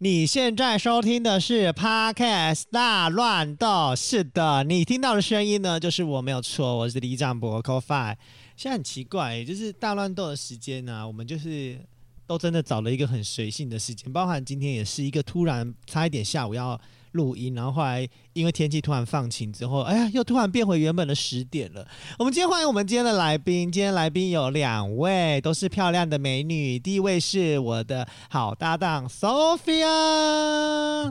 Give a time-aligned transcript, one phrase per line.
[0.00, 8.16] 你现在收听的是 Podcast 大乱斗，是的，你听到的声音呢，就是我没有错，我是李长博 c o f i。
[8.56, 11.80] 现在很奇怪，就是大乱斗的时间呢、我们就是
[12.28, 16.80] 都真的找了一个很随性的时间，包含今天也是一个突然差一点下午要。
[17.12, 21.88] 录音，然后后来因为天气突然放晴之后，哎呀，又突然变回原本的十点了。
[22.18, 26.78] 我们今天欢迎我们今天的来宾，今天来宾有两位，都是漂亮的美女。
[26.78, 29.90] 第一位是我的好搭档 Sophia，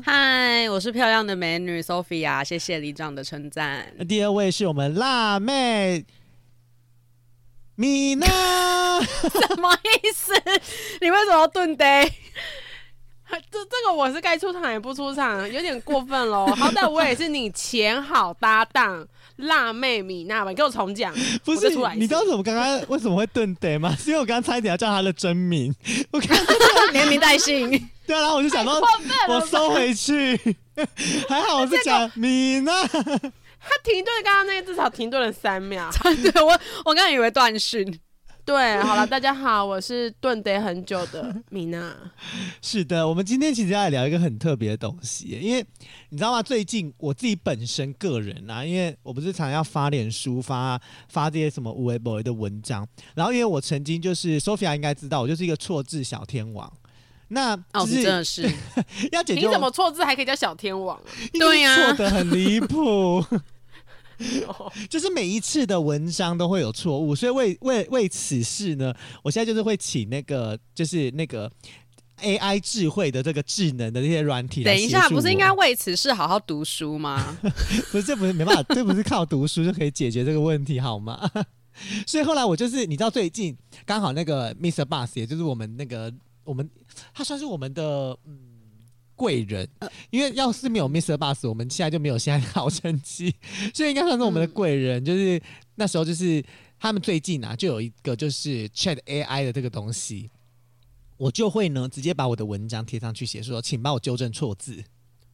[0.03, 3.91] 嗨，我是漂亮的美女 Sophia，谢谢李长的称赞。
[4.07, 6.05] 第二位是我们辣妹
[7.77, 8.25] 米娜，
[9.05, 10.33] 什么意思？
[10.99, 12.03] 你为什么要顿呆？
[13.51, 16.47] 这这个我是该出场也不出场，有点过分喽。
[16.57, 21.13] 好歹我也是你前好搭档辣妹米娜吧，你给我重讲。
[21.43, 23.95] 不是，你知道怎么刚刚为什么会顿呆吗？
[23.99, 25.71] 是因为我刚刚差一点要叫他的真名，
[26.09, 26.35] 我看
[26.93, 27.69] 连名带姓。
[28.07, 28.81] 对啊，然后我就想到
[29.27, 30.35] 我收回去，
[31.29, 32.71] 还好我是讲米娜。
[33.59, 35.89] 他停顿，刚刚那个至少停顿了三秒。
[36.03, 36.51] 对我，
[36.85, 37.99] 我刚刚以为断讯。
[38.45, 41.93] 对，好了，大家好，我是顿得很久的米娜。
[42.63, 45.65] 是的，我们今天其实要来聊一个很特别的东西，因为
[46.11, 46.41] 你知道吗？
[46.41, 56.71] 最近我自己本身个人啊，因为我不是常常要发脸书发发这些什么无为 boy 的文章，然后因为我曾经就是 Sophia 应该知道，我就是一个错字小天王。
[57.29, 58.43] 那哦，真的是
[59.11, 60.99] 要解决，你怎么错字还可以叫小天王？
[61.33, 63.23] 对呀，错的很离谱。
[64.89, 71.51] 就是每一次的文章都会有错误，所以为为为此事呢，我现在就是会请那个就是那个
[72.21, 74.63] AI 智慧的这个智能的这些软体。
[74.63, 77.37] 等一下，不是应该为此事好好读书吗？
[77.91, 81.29] 不是，这不是没办法，这不是靠读书就可以解决这个问题好吗？
[82.07, 83.55] 所以后来我就是，你知道最近
[83.85, 84.83] 刚好那个 Mr.
[84.83, 86.11] Bus，也就是我们那个
[86.47, 86.67] 我们
[87.13, 88.55] 他算是我们的嗯。
[89.19, 89.67] 贵人，
[90.11, 91.17] 因为要是没有 Mr.
[91.17, 93.33] Bus，我们现在就没有现在的好成绩，
[93.73, 95.03] 所以应该算是我们的贵人。
[95.03, 95.41] 就是
[95.73, 96.45] 那时候，就是
[96.77, 100.29] 他们最近啊，就有一个就是 Chat AI 的这个东西，
[101.17, 104.83] 我就会呢直接把我的文章贴上去，写说，请帮我纠正错字。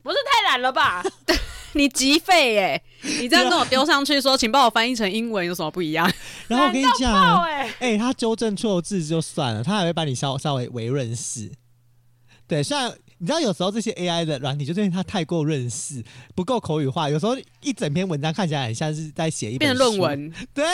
[0.03, 1.03] 不是太懒了吧？
[1.73, 2.83] 你急废耶！
[3.01, 6.11] 你这样跟我丢上去说，请帮我翻译成英文，有什么不一样？
[6.47, 11.51] 然后我跟你讲，哎、欸，他纠正错字就算了，他还会把你稍稍微微润饰。
[12.47, 12.93] 对，虽然。
[13.19, 16.03] 你知道有时候这些 AI 的软体，就是因为它太过认识，
[16.35, 20.33] 不够口语化，有时候一整篇文章看起来很像是在写一篇论文。
[20.53, 20.65] 对，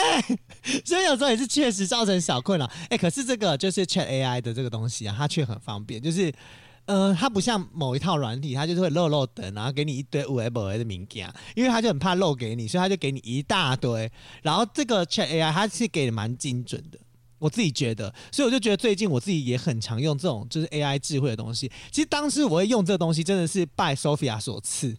[0.84, 2.64] 所以有时候也是确实造成小困扰。
[2.64, 6.32] 哎、欸，可是这个就是 Chat AI 的这个东西啊，它却很方便，就是
[6.90, 14.10] 呃，它不像某一套软体，它就是会漏漏等，然后给你一堆 web 的名件，因为它就很怕漏给你，所以它就给你一大堆。
[14.42, 16.98] 然后这个 Chat AI 它是给的蛮精准的。
[17.38, 21.70] 我自己觉得，所以我就觉得最近我自己也很常用这种就是 AI 智慧的东西。
[21.92, 24.96] 其实当时我会用这个东西，真的是拜 Sophia 所赐。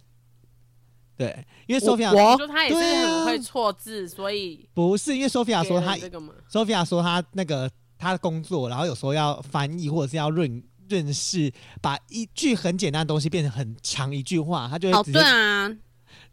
[1.17, 5.97] 对，因为 Sophia 我说他也是很会错字，啊、所以不是因为 Sophia 说他
[6.49, 15.71] Sophia 说他那个他的工作，然后有时候要翻译或者是要润润饰，把一句很简单的东西变成很长一句话，他就会哦、对啊。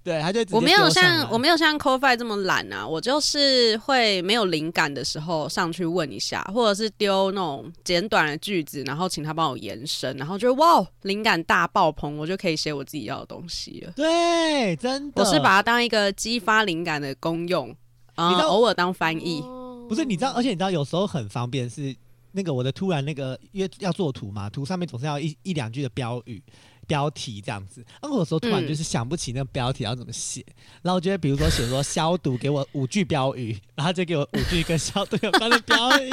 [0.04, 13.92] 对，他就我没有像我没有像 CoFi 这么懒啊，我就是会没有灵感的时候上去问一下，或者是丢那种简短的句子，然后请他帮我延伸，然后就哇，灵感大爆棚，我就可以写我自己要的东西了。
[13.96, 17.70] 对，真的，我是把它当一个激发灵感的功用，
[18.14, 19.42] 啊、嗯，偶尔当翻译。
[19.88, 21.94] 不是，你知道，而且你知道，有时候很方便是
[22.32, 26.42] 那个我的突然那个，因为要做图嘛，图上面总是要一一两句的标语。
[26.86, 36.10] 标题这样子，那我有时候突然就是想不起那个标题要怎么写，嗯、然后我觉得比如说写说 消毒，给我五句标语，然后就给我五句跟消毒有关的标语。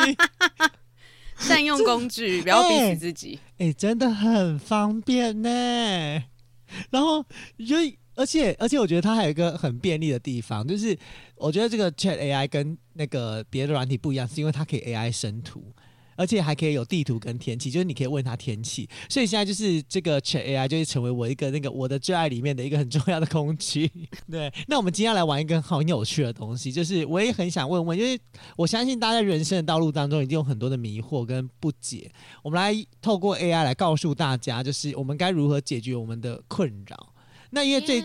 [1.38, 3.40] 善用工具，不要逼死自己。
[3.58, 5.50] 哎、欸欸，真的很方便呢。
[6.90, 7.24] 然后
[7.66, 7.78] 就
[8.16, 10.98] 而且而且我觉得它还有一个很便利的地方，就是
[11.38, 15.74] 我觉得这个 Chat AI 跟那个别的软体不一样，是因为它可以 AI 生图。
[16.16, 23.92] 而且还可以有地图跟天气，就是你可以问他天气，所以现在就是这个 Chat AI 就会成为我一个那个我的最爱里面的一个很重要的工具。
[24.30, 28.20] 对，那我们今天来玩一个很有趣的东西，就是我也很想问问，因为
[28.56, 32.12] 我相信大家人生的道路当中一定有很多的迷惑跟不解，
[32.44, 37.14] 我们来透过 AI 来告诉大家，就是我们该如何解决我们的困扰。
[37.52, 38.04] 那因为最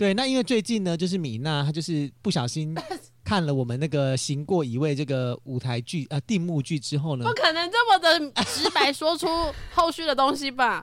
[0.00, 2.74] 对，那因为最近呢，就是米娜她就是不小心。
[3.22, 9.28] 看了我们那个行过一位这个舞台剧呃定目剧之后呢，不可能这么的直白说出
[9.74, 10.82] 后续的东西吧？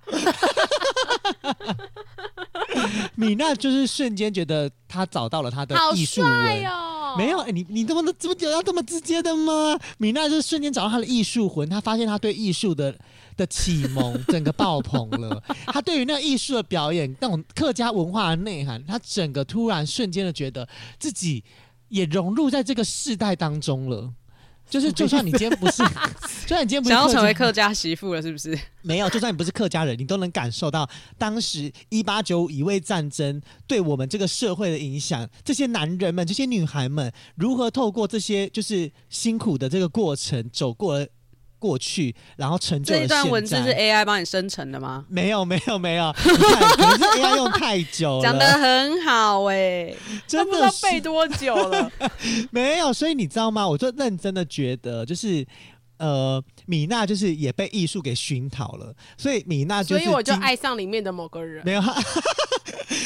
[3.16, 6.32] 米娜就是瞬间觉得她找到了她的艺术文，
[7.18, 9.78] 没有，哎、欸，你你怎么这么就要这么直接的吗？
[9.98, 12.96] 米娜就是瞬间找到她的艺术魂，她发现她对艺术的
[13.36, 15.42] 的启蒙 整个爆棚了。
[15.66, 20.68] 她对于那个艺术的表演，那种客家文化的内涵，她整个突然瞬间的觉得
[21.00, 21.44] 自己
[21.90, 24.12] 也融入在这个世代当中了。
[24.70, 25.84] 就是，就算你今天不是，
[26.46, 28.58] 就算你今天不是想要成为客家媳妇了，是不是？
[28.82, 35.28] 没有，就算你不是客家人，你都能感受到当时一八九五乙未战争对我们这个社会的影响。
[35.44, 41.08] 这些男人们，这些女孩们，如何透过这些就是辛苦的这个过程走过了。
[41.60, 43.16] 过去，然后成就了现在。
[43.16, 45.06] 这一段文字是 AI 帮你生成的吗？
[45.10, 48.24] 没有，没有，没有， 可能是 AI 用太久了。
[48.24, 51.92] 讲得很好哎、欸，真的不知道背多久了。
[52.52, 53.68] 没有，所以你知道吗？
[53.68, 55.46] 我就认真的觉得，就是
[55.98, 61.64] 呃，米娜就是也被艺术给熏陶了，所以米娜就是，所以我就爱上里面的某个人。
[61.66, 61.82] 没有。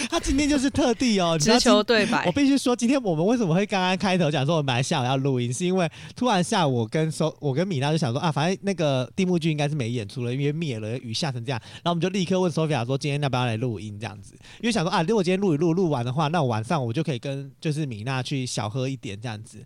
[0.09, 2.25] 他 今天就是特地哦，直球对白。
[2.25, 19.65] 我必须说，今天我们为什么会刚刚开头讲说我们本来下午要录音，是因为突然下午我跟收我跟米娜就想说啊，反正那个地幕剧应该是没演出了，因为灭了，雨下成这样，然后我们就立刻问 Sophia 说今天要不要来录音这样子，因为想说啊，如果今天录一录录完的话，那我晚上我就可以跟就是米娜去小喝一点这样子，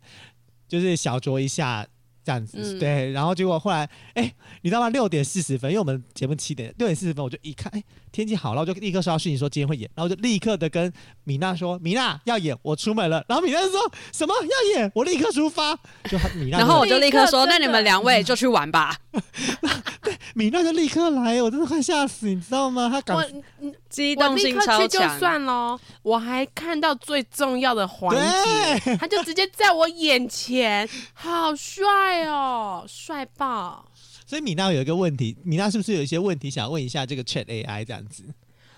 [0.67, 1.85] 就是小酌一下。
[2.25, 4.89] 这样子、嗯、对，然后结果后来，哎、欸，你知道吗？
[4.89, 10.91] 六点四十分，因为我们节目七点，六点四十分我就一看，哎、欸，天气好了，我就立刻收到讯息说今天会演，然后就立刻的跟
[11.23, 13.23] 米娜说，米娜要演，我出门了。
[13.29, 13.79] 然后米娜就说
[14.11, 15.75] 什么要演，我立刻出发。
[16.09, 18.97] 就米娜，然后我就立刻说，那你们两位就去玩吧。
[20.01, 22.89] 对， 米娜就立刻来，我真的快吓死，你知道吗？
[22.89, 23.17] 他赶。
[23.89, 33.89] 机动性超强，我立刻去就算喽，我还看到最重要的环节，他就直接在我眼前，好帅哦，帅爆！
[34.27, 38.23] 所以米娜有一个问题，米娜是不是有一些问题想要问一下这个 Chat AI 这样子？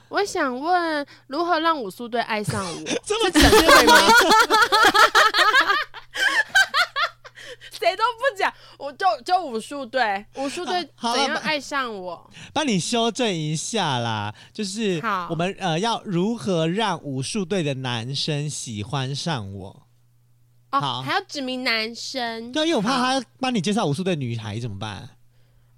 [0.09, 2.83] 我想问，如何让武术队爱上我？
[3.03, 3.95] 这么直接吗？
[7.71, 12.29] 谁都不讲，我就就武术队，武术队怎样爱上我？
[12.53, 19.87] 帮你修正一下啦，就是我们呃要如何让武术队的男生喜欢上我？
[20.71, 22.51] 哦，好，还要指明男生。
[22.51, 25.09] 对，因为我怕他帮你介绍武术队女孩怎么办？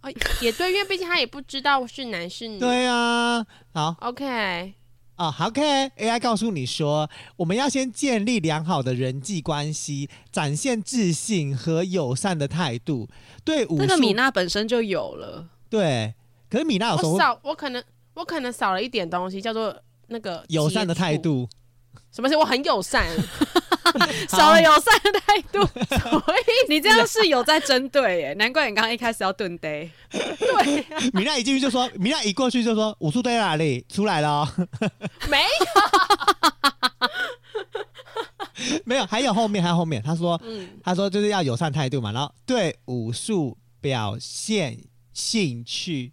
[0.01, 0.11] 哦，
[0.41, 2.59] 也对，因为毕竟他也不知道是男是女。
[2.59, 4.73] 对啊，好，OK。
[5.19, 13.05] 哦，好，OK，AI 告诉你说，我们要先建立良好的人际关系，展现自信和友善的态度。
[13.43, 15.49] 对，那个米娜本身就有了。
[15.69, 16.13] 对，
[16.49, 17.83] 可是米娜有时候我少，我可能
[18.13, 19.77] 我可能少了一点东西，叫做
[20.07, 21.49] 那个友善的态度。
[22.13, 23.05] 什么是我很友善？
[24.29, 25.59] 少了友善的态度，
[25.97, 28.33] 所以你这样是有在针对耶？
[28.33, 29.89] 难怪你刚刚一开始要蹲呆。
[30.09, 33.85] 对，米娜一进去就说，米娜一过去就说，武术队在哪里？
[33.89, 34.47] 出来了、哦。
[35.29, 35.43] 没
[38.67, 40.01] 有，没有，还有后面，还有后面。
[40.01, 44.77] 他说，嗯、他说就是要友善态度嘛，然后对武术表现
[45.13, 46.11] 兴趣。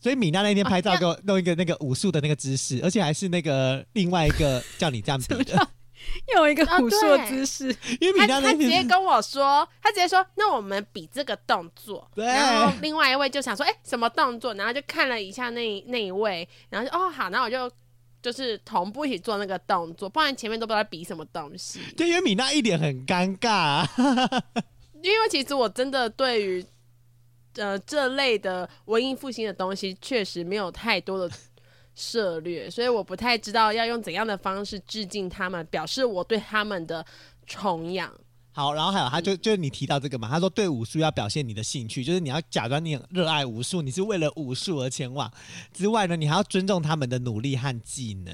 [0.00, 5.68] 所以米娜那天拍照给我弄一个那个武术的那个姿势，而且还是那个另外一个叫你这样比的，
[6.36, 7.74] 有一个武术的姿势。
[8.00, 12.10] 因为米娜那天他，他直接跟我说，他直接说，那我们比这个动作。
[12.14, 12.24] 对。
[12.24, 14.54] 然后另外一位就想说，哎、欸，什么动作？
[14.54, 17.70] 然后就看了一下那那一位，然后就哦好，然后我就
[18.22, 21.80] 就是同步一起做那个动作，不然前面都不知道比什么东西。
[21.96, 23.88] 对，因为米娜一脸很尴尬、啊，
[25.02, 26.64] 因为其实我真的对于。
[27.56, 31.32] 呃，这类的文艺复兴的东西确实没有太多的
[31.94, 37.04] 涉略，所以我不太知道要用怎样的方式致敬他们，表示我对他们的
[37.46, 38.12] 崇仰。
[38.52, 45.28] 好，然后还有，他就就是你提到这个嘛，他说对武术要表现你的兴趣，就是你要假装你很热爱武术，你是为了武术而前往
[45.72, 48.32] 之外呢，你还要尊重他们的努力和技能。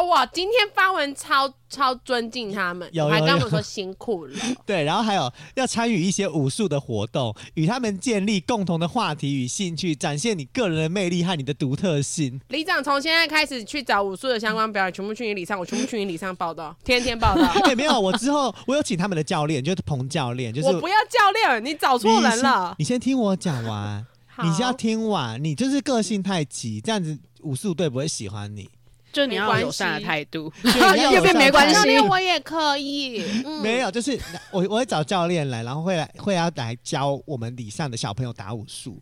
[0.00, 0.24] 哦哇！
[0.26, 4.34] 今天发文超超尊敬他们，有有有还跟他们说辛苦了。
[4.64, 12.40] 对，然后还有要参与一些武术的活动，与他们建立共同的话题与兴趣，展现你个人的魅力和你的独特性。
[12.48, 17.52] 李长从现在开始去找武术的相关表演，全部去你里上，我全部去你里上报道，天天报道。
[17.64, 22.74] 对， 没有，我之后我有请他们的教练，就是彭教练，就是我不要教练，你找错人了。
[22.78, 24.06] 你先，你先听我讲完，
[24.42, 28.70] 你先要听完，你就是个性太急，这样子武术队不会喜欢你。
[29.12, 33.24] 就你要友善的态度， 右边 没关系，教练我也可以。
[33.44, 34.18] 嗯、没有，就是
[34.52, 39.00] 我我会找教练来，然后会来会要来教我们礼上的小朋友打武术。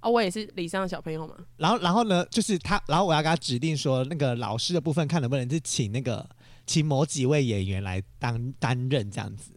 [0.00, 1.34] 哦，我也是礼上的小朋友嘛。
[1.58, 6.26] 然后然后呢，就是他，然后我要给他指定说，那个老师的部分，看能不能是请那个
[6.66, 9.52] 请某几位演员来当担任这样子。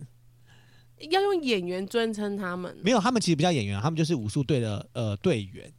[1.10, 2.78] 要用演员尊称他们？
[2.84, 5.72] 没有，他们其实不叫演员，他们就是武术队的呃队员。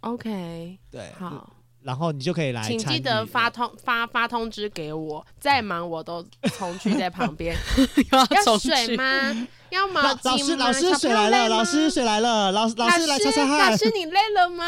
[0.00, 1.55] OK，对，好。
[1.86, 2.62] 然后你就可以来。
[2.66, 7.56] 请记得发通发发通知给我，再忙我都从去在旁边。
[8.10, 9.46] 要水吗？
[9.70, 10.56] 要毛巾吗？
[10.56, 13.70] 老师，老师，水来了，老师，水来了，老老师来擦擦汗。
[13.70, 14.64] 老师，你累了吗？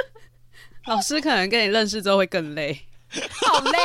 [0.88, 2.86] 老师可能跟你认识之后会更累。
[3.46, 3.78] 好累，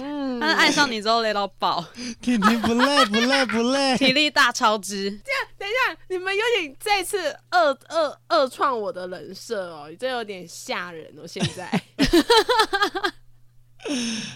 [0.00, 1.84] 嗯，但是爱上你之后累到爆。
[2.20, 5.10] 婷婷不累不累不累， 体力大超支。
[5.10, 11.26] 这样，等一下，你们有点再次二二二创我的人设哦，这有点吓人哦。
[11.26, 11.70] 现在，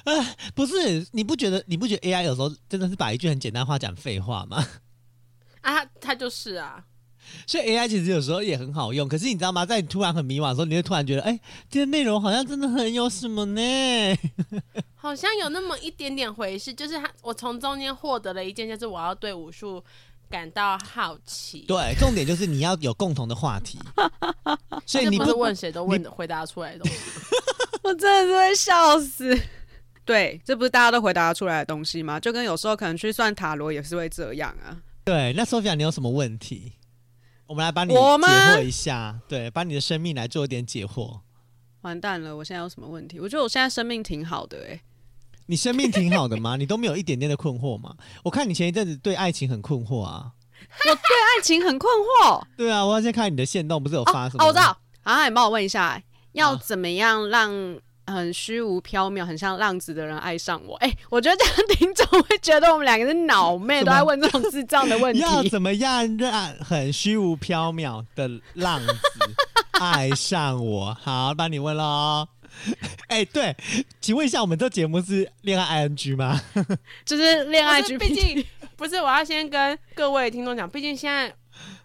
[0.05, 4.65] 呃， 不是，你不觉得你不觉得 AI 有时候真的是把一句很简单话讲废话吗？
[5.63, 6.85] 啊，他就是啊。
[7.47, 9.67] 所以 AI 其实有时候也很好用，可是你知道吗？
[9.67, 13.61] 在你突然很迷茫的时候，你会突然觉得，哎、欸，这些内容好像真的很有什么呢？
[14.97, 19.83] 好像有那么一点点回事，就是他，我从中间获得了一件，就是我要对武术
[20.29, 21.65] 感到好奇。
[21.67, 23.79] 对，重点就是你要有共同的话题，
[24.85, 26.99] 所以你不是问谁都问回答出来的东西。
[27.83, 29.41] 我真的是会笑死。
[30.05, 32.21] 对，这不是大家都回答出来的东西吗？
[32.21, 34.77] 就跟有时候可能去算塔罗也是会这样啊。
[35.05, 36.73] 对，那 Sophia，你有什么问题？
[37.51, 41.19] 我们来帮你解惑一下，对，帮你的生命来做一点解惑。
[41.81, 43.19] 完蛋了，我现在有什么问题？
[43.19, 44.81] 我觉得我现在生命挺好的，哎，
[45.47, 46.55] 你生命挺好的吗？
[46.55, 47.97] 你都没有一点点的困惑吗？
[48.23, 50.31] 我看你前一阵子对爱情很困惑啊。
[50.61, 52.41] 我对爱情很困惑。
[52.57, 54.45] 对啊，我要先看你的线动，不是有发什么？
[54.45, 54.79] 哦，我知道。
[55.03, 57.51] 啊，你帮我问一下，要怎么样让？
[58.11, 60.77] 很虚无缥缈，很像浪子的人爱上我。
[60.77, 65.21] 哎、欸，我觉得这样听众会觉得我们两个是脑妹，都在问这种智障的问题。
[65.25, 68.95] 要怎么样让很虚无缥缈的浪子
[69.73, 70.97] 爱上我？
[71.01, 72.27] 好，帮你问喽。
[73.09, 73.57] 哎、欸，对，
[74.01, 76.41] 请问一下，我们这节目是恋爱 ING 吗？
[77.07, 77.97] 就是恋爱 G。
[77.97, 78.45] 毕竟
[78.77, 81.33] 不是，我要先跟各位听众讲，毕竟现在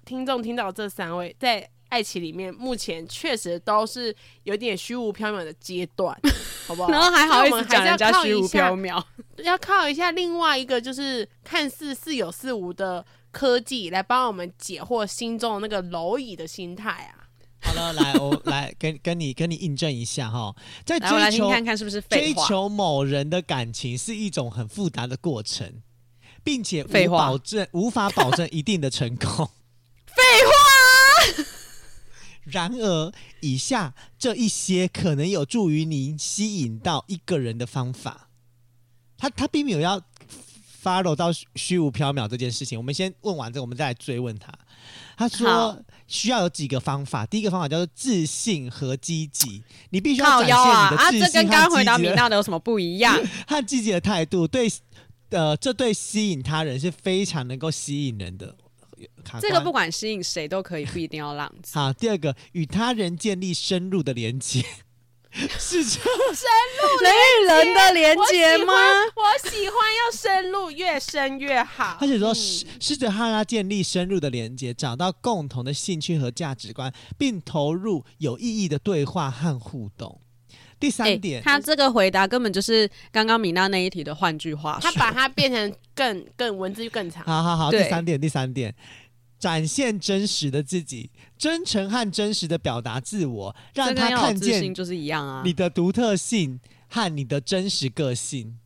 [0.03, 1.69] 听众听到这三位在。
[1.89, 4.13] 爱情里面目前确实都是
[4.43, 6.17] 有点虚无缥缈的阶段，
[6.67, 6.89] 好不好？
[6.89, 9.03] 然后还好意思讲人家虚无缥缈，
[9.43, 17.27] 要靠一下另外一个就是看似似有似无的科技来帮我们解惑心中的那个蝼蚁的心态啊！
[17.61, 25.81] 好了，来，我 来跟跟你跟你印证一下哈，在追求看看是不是追求某人的感情是一种很复杂的过程，
[26.43, 29.49] 并且无保证无法保证一定的成功。
[30.05, 30.54] 废话。
[32.45, 33.11] 然而，
[33.41, 38.29] 以下这一些可能有助于您吸引到一个人的方法。
[39.17, 39.99] 他他并没有要
[40.83, 42.77] follow 到虚无缥缈这件事情。
[42.77, 44.53] 我们先问完这个，我们再来追问他。
[45.17, 47.25] 他说需要有几个方法。
[47.25, 49.63] 第一个方法叫做自信和积极。
[49.89, 51.23] 你必须要展现你的自信和积极。
[51.23, 53.17] 啊，这跟刚刚回答米娜的有什么不一样？
[53.47, 54.71] 和积极的态度，对，
[55.29, 58.55] 呃，这对吸引他人是非常能够吸引人的。
[59.41, 61.77] 这个不管吸引谁都可以，不一定要浪子。
[61.77, 64.63] 好，第二个，与他人建立深入的连接，
[65.59, 66.49] 是这深
[66.79, 68.73] 入人与人的连接吗？
[69.15, 71.97] 我喜欢要深入，越深越好。
[71.99, 80.21] 而且说，试试着和他建立深入的连接，找到共同的兴趣和价值观，并投入有意义的对话和互动。
[80.85, 87.23] 第三点，欸、他这个回答根本就是刚刚米娜那一题的换句话说，他把它变成更更文字更长。
[87.23, 88.71] 好好好，第三点，第三点，
[89.39, 98.59] 展现真实的自己，真诚和真实的表达自我，让他看见就是一样啊，你的独特性和你的真实个性。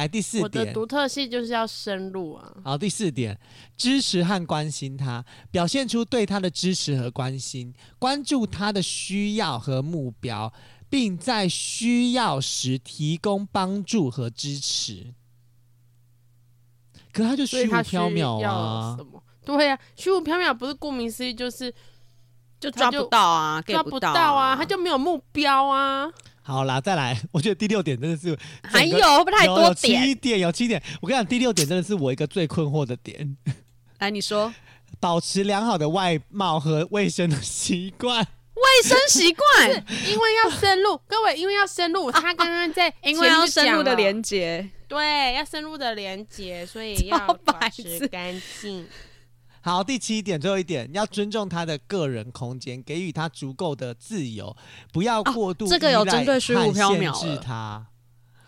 [0.00, 2.56] 来第四点，我的独特性就是要深入啊。
[2.64, 3.38] 好，第四点，
[3.76, 10.50] 支持和关心他，表现出对他的支持和关心，关注他的需要和目标，
[10.88, 15.12] 并在需要时提供帮助和支持。
[17.12, 18.94] 可他就虚无缥缈啊！
[18.96, 19.22] 什么？
[19.44, 21.74] 对呀、啊，虚无缥缈不是顾名思义就是
[22.58, 26.10] 就抓不到啊，抓不到啊，他就没有目标啊。
[26.42, 27.20] 好啦，再来。
[27.32, 30.82] 我觉得第六点真的是还有不太多点，有七点，有七点。
[31.00, 33.36] 我跟你讲，第六点真的是我一个最困惑的点。
[33.98, 34.52] 来，你说，
[34.98, 38.26] 保持良好的外貌和卫生的习惯。
[38.60, 42.10] 卫生习惯， 因为要深入，各位，因为要深入。
[42.10, 48.86] 他刚刚在， 因为要深入的连接，对，要深入的连接，所以要保持干净。
[49.62, 54.56] 好，第七点，最后一点，要尊重他的个人空间，给予他足够的自由，
[54.92, 57.86] 不要过度这个有针对虚无缥缈限制他。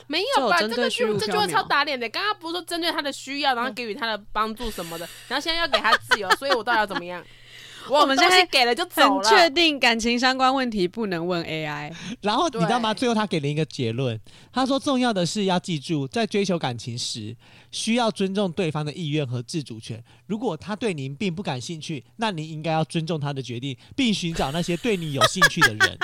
[0.08, 0.58] 没有吧？
[0.58, 2.08] 这个就这句话超打脸的。
[2.08, 7.24] 刚刚不是说针对他的需要，然后给予他的帮助什么的，然后现在要给他自由， 所以我到底要怎么样？
[7.88, 9.28] 我们现在给了就走了。
[9.28, 11.92] 确定感情相关问题不能问 AI。
[12.20, 12.92] 然后你知道吗？
[12.94, 14.18] 最后他给了一个结论，
[14.52, 17.36] 他说重要的是要记住，在追求感情时，
[17.70, 20.02] 需要尊重对方的意愿和自主权。
[20.26, 25.98] 如果他对您并不感兴趣，那您应该要尊重他的决定，并寻找那些对你有兴趣的人。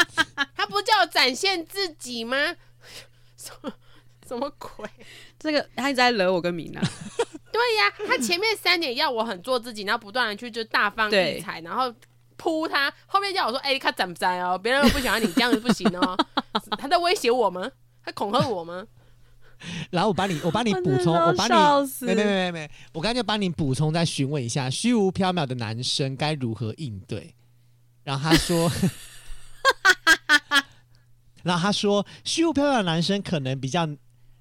[0.56, 2.36] 他不叫展现自己吗？
[3.36, 3.72] 什 么
[4.26, 4.88] 什么鬼？
[5.38, 6.82] 这个他一直在惹我跟米娜。
[7.52, 11.92] 对呀，他前面三点要我很做自己，然后不断的去就大放异彩，然后
[12.36, 12.92] 扑他。
[13.06, 14.58] 后面叫我说：“哎、欸，他怎么在哦？
[14.58, 16.16] 别人又不喜欢你这样子不行哦。
[16.78, 17.70] ”他在威胁我吗？
[18.04, 18.86] 他恐吓我吗？
[19.90, 21.52] 然后我帮你，我帮你补充，我帮你，
[22.06, 27.34] 没没没没没，我刚才就帮你补充，再询问一下，虚无缥缈的男生该如何应对？
[28.04, 28.70] 然后他说
[31.42, 33.88] 然后他说，虚无缥缈的男生可能比较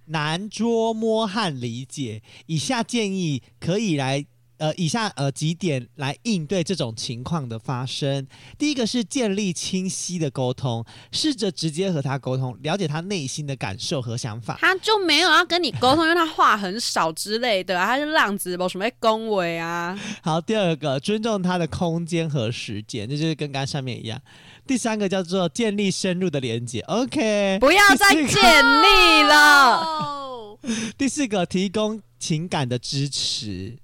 [0.07, 2.21] 难捉摸和理解。
[2.47, 4.25] 以下建议可以来。
[4.59, 8.27] 呃，以下呃几点来应对这种情况的发生。
[8.57, 14.57] 第一个是建立清晰的沟通，试着直接和他沟通，了解他内心的感受和想法。
[14.59, 19.95] 他就没有要跟你沟通，因为他话很少之类的，他是浪子，不什么恭维啊。
[20.23, 24.19] 好，第二个尊重他的空间和时间，这就是跟刚上面一样。
[24.67, 30.57] 第三个叫做建立深入的连接，OK，不要再建立了。
[30.97, 33.77] 第四个提供情感的支持。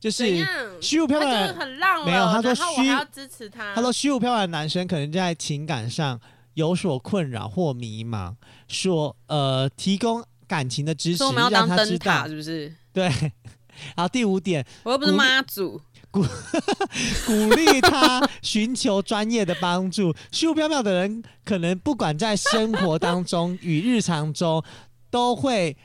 [0.00, 0.24] 就是
[0.80, 2.04] 虚无缥缈，很浪。
[2.04, 3.72] 没有，他说虚，要支持他。
[3.72, 6.20] 他说虚无缥缈的男生可能在情感上
[6.54, 8.34] 有所困扰或迷茫，
[8.66, 12.74] 说呃提供感情的支持，让他知道是不是？
[12.92, 13.08] 对。
[13.96, 15.80] 然后第五点，我又不是妈祖，
[16.12, 16.24] 鼓
[17.26, 20.14] 鼓励他寻求专业的帮助。
[20.30, 24.62] 虚无缥缈的人可能不管在生活当中与日常中
[25.10, 25.76] 都会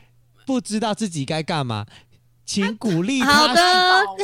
[0.46, 1.86] 不知道自己该干嘛。
[2.46, 3.34] 请鼓励他。
[3.34, 3.62] 好的，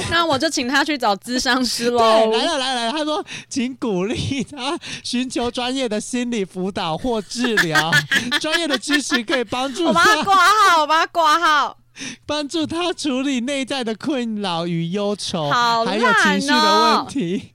[0.10, 2.00] 那我就请他去找咨商师喽。
[2.00, 7.92] 对，来了来了，他说，请鼓励他寻求专业的心理辅导或治疗，
[8.40, 9.90] 专业的知识可以帮助他。
[9.90, 11.78] 我把他挂号，我把他挂号，
[12.26, 17.54] 帮助他处理内在的困扰与忧愁，好还有情绪的问题。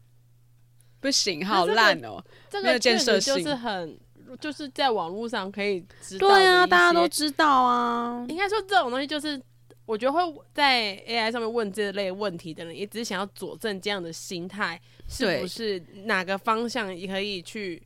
[1.00, 3.98] 不行，好烂哦，这个建设就是很，
[4.40, 6.28] 就是在网络上可以知道。
[6.28, 8.24] 对啊，大家都知道啊。
[8.28, 9.40] 应该说这种东西就是。
[9.88, 10.20] 我觉得会
[10.52, 14.78] 在 AI 上面问这类问题的人，也只是想要佐证这样的心态
[15.08, 17.82] 是不是哪个方向也可以去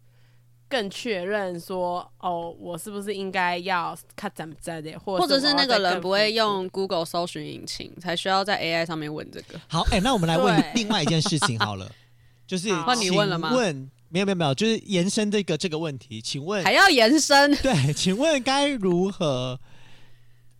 [0.72, 9.60] 更确认说，哦，我是不是应该要看怎么在的，或者，或者是那个人不会用 Google 搜寻引擎，才需要在 AI 上面问这个。
[9.68, 11.92] 好，哎、欸，那我们来问另外一件事情好了，
[12.48, 13.52] 就是换你问了吗？
[13.52, 17.54] 问没有没有没有，就是延伸这个这个问题，请问还要延伸？
[17.62, 19.60] 对，请问该如何？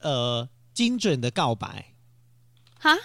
[0.00, 0.48] 呃。
[0.74, 1.92] 精准的告白，
[2.80, 2.96] 哈，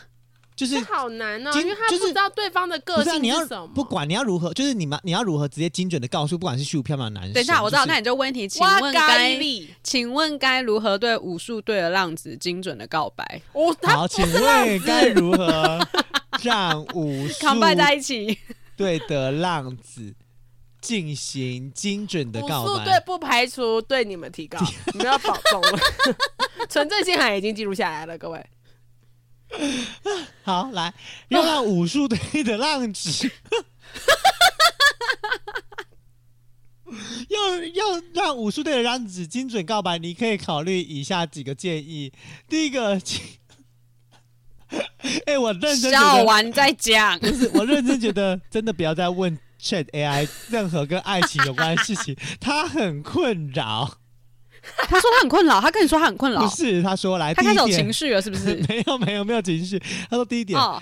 [0.58, 3.67] 就是好难哦，因为他不知道对方的个性是什么。
[3.67, 7.34] 不管你要如何，就是你们你要如何直接精准的告诉，不管是虚无缥缈的男生。
[7.34, 9.39] 等一下，我知道，那你就问题，请问该，
[9.84, 13.39] 请问该如何对武术队的浪子精准的告白？
[13.84, 15.80] 好，请问该如何
[16.41, 18.39] 让武术康拜在一起
[18.76, 20.15] 对的浪子
[20.82, 22.72] 进行精准的告白？
[22.72, 24.58] 武术队不排除对你们提高，
[24.91, 25.80] 你们要保重了。
[26.67, 28.43] 纯正信函已经记录下来了，各位。
[30.44, 30.94] 好，来，
[31.30, 33.10] 要让武术队的浪子，
[37.30, 42.12] 要要让武术队的浪子精准告白，你可以考虑以下几个建议。
[42.50, 43.00] 第一个，
[44.70, 47.18] 哎、欸，我认真笑完再讲。
[47.20, 54.00] 不是，我认真觉得，真的不要再问 Chat AI 任何跟爱情有关的事情，他很困扰。
[54.88, 56.82] 他说他很困扰，他跟你说他很困扰，不是？
[56.84, 58.56] 他说来，他开始有情绪了，是不是？
[58.67, 59.80] 没有，没有，没有情绪。
[60.10, 60.82] 他说第一点，哦、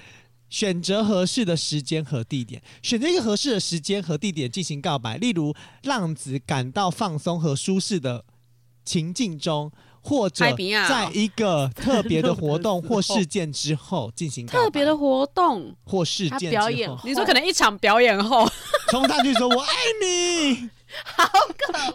[0.49, 8.23] 选择合适的时间和地点，选择一个合适的时间和地点进行告白，例如浪子感到放松和舒适的
[8.83, 9.71] 情境中，
[10.01, 10.45] 或者
[10.87, 14.59] 在一个特别的活动 或事件之后进行告白。
[14.63, 18.47] 特别的活动或事件表演，你说可能一场表演后
[18.89, 20.69] 冲上去说“我爱你”。
[21.03, 21.29] 好！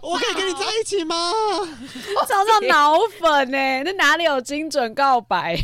[0.03, 1.33] 我可以跟你在一起吗？
[2.29, 3.83] 找到脑粉呢、欸？
[3.85, 5.59] 那哪里有精准告白？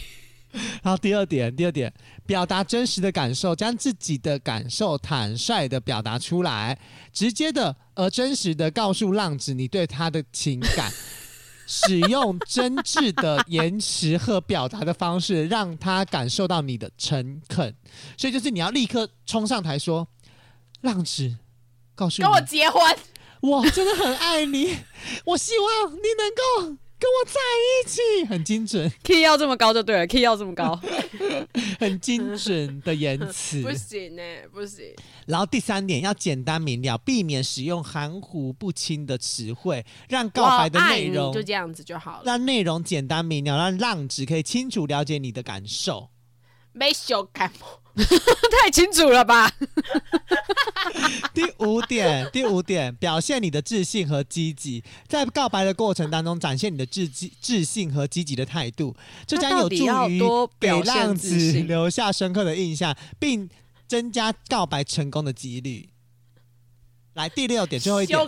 [0.83, 1.92] 然后，第二点，第二点，
[2.25, 6.79] 表达真实的感受，将自己的感受坦率的表达出来，
[7.12, 10.90] 直接的而真实的告诉浪子你对他的情感，
[11.66, 17.75] 使用真挚的言辞和表达的方式，让他感受到你的诚恳。
[18.16, 20.09] 所以就是你要立刻冲上台说，
[20.81, 21.37] 浪子，
[21.94, 22.96] 告诉你，跟我结婚。
[23.40, 24.77] 我真的很爱你，
[25.27, 30.81] 我希望你能够跟我在一起，很精准， key 要这么高就对了，key 要这么高，
[31.79, 34.22] 很精准的言辞，不行呢，
[34.53, 34.94] 不行。
[35.27, 46.09] 然后第三点要简单明了，避免使用含糊不清的词汇，让告白的内容就这样子就好了，让内容简单明了，让浪子可以清楚了解你的感受。
[46.72, 47.51] 没修改
[48.62, 49.50] 太清楚了吧？
[51.32, 58.94] 第五点，第五点，表现你的自信和积极，在告白的过程当中展现你的自自信和积极的态度，
[59.26, 59.76] 这将有助
[60.09, 60.20] 于
[60.61, 63.48] 给浪子留下深刻的印象，并
[63.88, 65.88] 增加告白成功的几率。
[67.14, 68.18] 来，第六点，最后一点，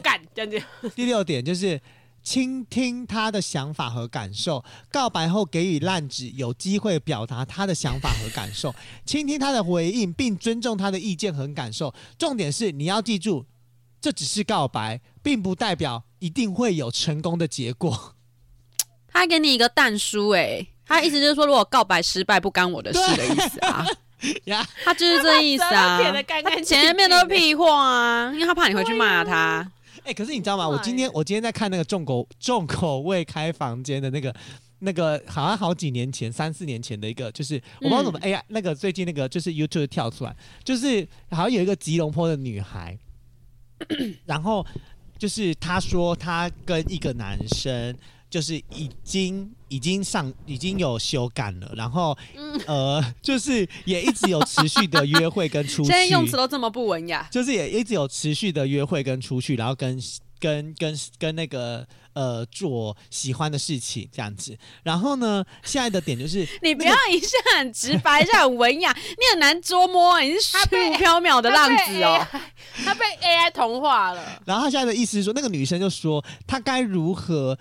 [0.97, 1.81] 第六点就是。
[2.23, 8.75] 倾听他的想法和感受，告白后给予浪子有机会表达他的想法和感受，
[9.07, 11.95] 倾听他的回应，并尊重他的意见和感受。
[12.19, 13.47] 重点是你要记住，
[14.01, 18.15] 这只是告白，并不代表一定会有成功的结果。
[19.11, 23.87] 他给你一个蛋书，哎，他意思就是说，如果告白失败，不干我的事的意思啊。
[24.45, 25.99] 呀，他就是这意思啊。
[26.65, 29.71] 前面都是屁话啊，因为他怕你回去骂他。
[30.09, 30.67] 哎、欸，可是你知道吗？
[30.67, 34.35] 我今天我今天在看那个重口 重口味开房间的那个
[34.79, 42.99] 那个，好像好几年前三四年前的一个，就是我不知道怎么哎呀、嗯、那个最近那个就是 YouTube 跳出来，就是好像有一个吉隆坡的女孩，
[44.25, 44.65] 然后
[45.19, 47.95] 就是她说她跟一个男生。
[48.31, 55.89] 就是已经已经上已经有修改了，然后、嗯、呃， 就是也一直有持续的约会跟出去。
[55.89, 57.27] 现在用词都这么不文雅。
[57.31, 59.99] 就是也一直有持续的约会跟出去，然后跟
[60.39, 64.57] 跟跟跟那个呃做喜欢的事情这样子。
[64.83, 72.27] 然后呢，现在的点就是 你不要一下很直白，一下很文雅， 你很难捉摸，你是虚无缥缈的浪子哦。
[72.85, 74.43] 他被 AI 同化了。
[74.45, 77.59] 然后他现在的意思是说，那个女生就说她该如何。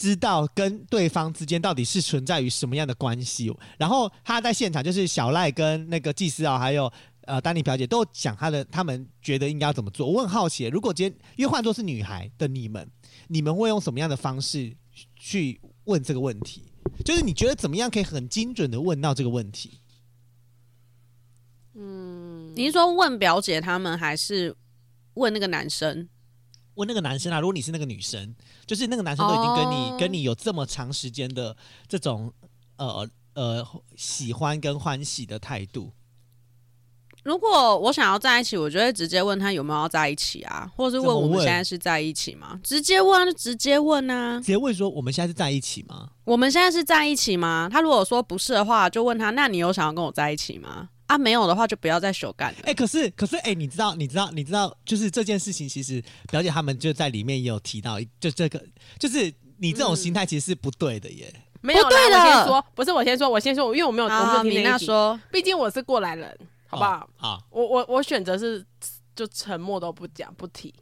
[0.00, 6.90] 知道跟对方之间到底是存在于什么样的关系，然后他在现场就是小赖跟那个祭司啊，还有
[7.26, 10.10] 呃丹尼表姐都讲他的，他们觉得应该要怎么做。
[10.10, 12.90] 我很好奇，如果今天因为换作是女孩的你们，
[13.28, 14.74] 你们会用什么样的方式
[15.14, 16.62] 去问这个问题？
[17.04, 19.80] 就是你觉得怎么样可以很精准的问到这个问题？
[21.74, 24.56] 嗯，你是说问表姐他们，还是
[25.12, 26.08] 问那个男生？
[26.80, 30.00] 问那个男生啊，如果你是那个女生，就是那个男生都已经跟你、oh.
[30.00, 31.54] 跟你有这么长时间的
[31.86, 32.32] 这种
[32.78, 33.66] 呃呃
[33.96, 35.92] 喜欢跟欢喜的态度。
[37.22, 42.58] 如果我想要在一起，我就会直接问他有没有要在一起啊，或者是问我们现在是在一起吗？
[42.64, 46.08] 直接问就直接问啊，直接问说我们现在是在一起吗？
[46.24, 47.68] 我们现在是在一起吗？
[47.70, 50.88] 他如果说不是的话，就问他，那你有想要跟我在一起吗？
[51.10, 52.58] 啊，没有的话就不要再手干了。
[52.62, 58.64] 哎、欸，可是，可是，哎、欸，你知道，你知道，你知道，就是这件事情，其实表姐他们就在里面也有提到，就这个，
[58.96, 61.28] 就是你这种心态其实是不对的耶。
[61.34, 62.16] 嗯、没有，对的。
[62.16, 67.10] 我先说，不是我先说，我先说，因为我没有，啊、我没有听那说，毕竟我是过来人，好不好？
[67.16, 68.64] 好、哦，我我我选择是
[69.16, 70.72] 就沉默都不讲不提，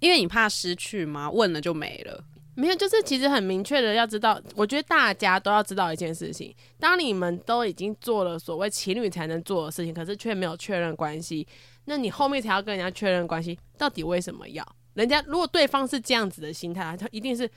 [0.00, 1.30] 因为你怕失去吗？
[1.30, 2.24] 问了就没了。
[2.56, 11.46] 没有，就是其实很明确的要知道，我觉得大家都要知道一件事情：当你们都已经做了所谓情侣才能做的事情，可是却没有确认关系，
[11.86, 14.64] 那你后面才要跟人家确认关系，到底为什么要？
[14.94, 17.50] 人家如果对方是这样子的心态，他一定是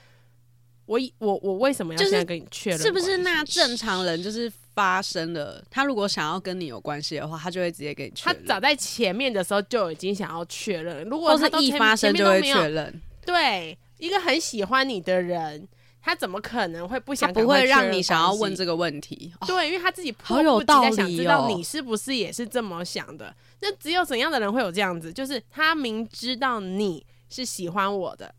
[0.87, 2.79] 我我我为什么要现在跟你确认？
[2.79, 5.63] 就是，是不是那正常人就是发生了？
[5.69, 8.43] 他如果想要跟你有关系的话，他就会直接跟你确认。
[8.43, 13.77] 他早在前面的时候就已经想要确认，如果他是一发生就会确认，对。
[13.97, 15.67] 一个很喜欢你的人，
[16.01, 17.31] 他怎么可能会不想？
[17.33, 19.33] 不会让你想要问这个问题。
[19.45, 23.35] 对，因为他自己迫不及待想知道你是不是也是这么想的。
[23.59, 25.11] 那只有怎样的人会有这样子？
[25.11, 28.33] 就是他明知道你是喜欢我的，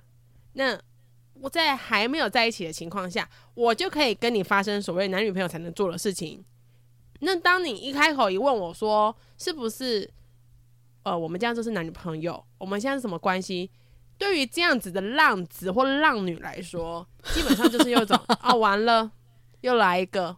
[0.52, 0.78] 那
[1.34, 6.44] 我在还没有在一起的情况下，我就可以跟你发生所谓男女朋友才能做的事情。
[7.20, 10.08] 那当你一开口一问我说，是不是？
[11.04, 12.44] 呃，我们这样就是男女朋友？
[12.58, 13.70] 我们现在是什么关系？
[14.18, 19.08] 对于这样子的浪子或浪女来说，基本上就是有一种 啊、哦，完了，
[19.60, 20.36] 又来一个，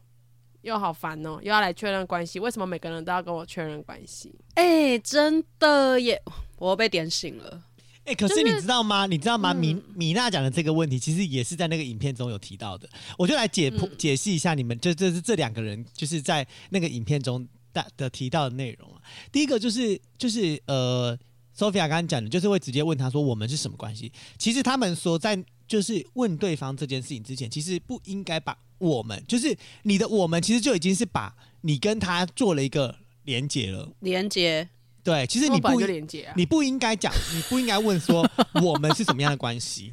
[0.60, 2.38] 又好烦哦，又要来确认关系。
[2.38, 4.38] 为什么每个人都要跟我确认关系？
[4.54, 6.22] 哎、欸，真的耶，
[6.58, 7.62] 我被点醒了。
[8.04, 9.06] 哎、欸，可是你知道吗？
[9.06, 9.54] 就是、你知道吗？
[9.54, 12.86] 米米娜讲的这个问题，其实也是在那个影片中有提到的。
[13.16, 19.00] 我就来解剖、嗯、解析一下你们，就这是这两个人就是在那个影片中的的提到的内容啊。
[19.32, 21.18] 第一个就是就是呃。
[21.60, 33.92] Sophia 刚刚讲的，就是会直接问他说：“我们是什么关系？”其实他们说，在就是问对方这件事情之前，其实不应该把我们，就是你的我们，其实就已经是把你跟他做了一个连接了。
[34.00, 34.66] 连接，
[35.04, 38.26] 对，其实你不连接啊，你不应该讲， 你不应该问说
[38.62, 39.92] 我们是什么样的关系。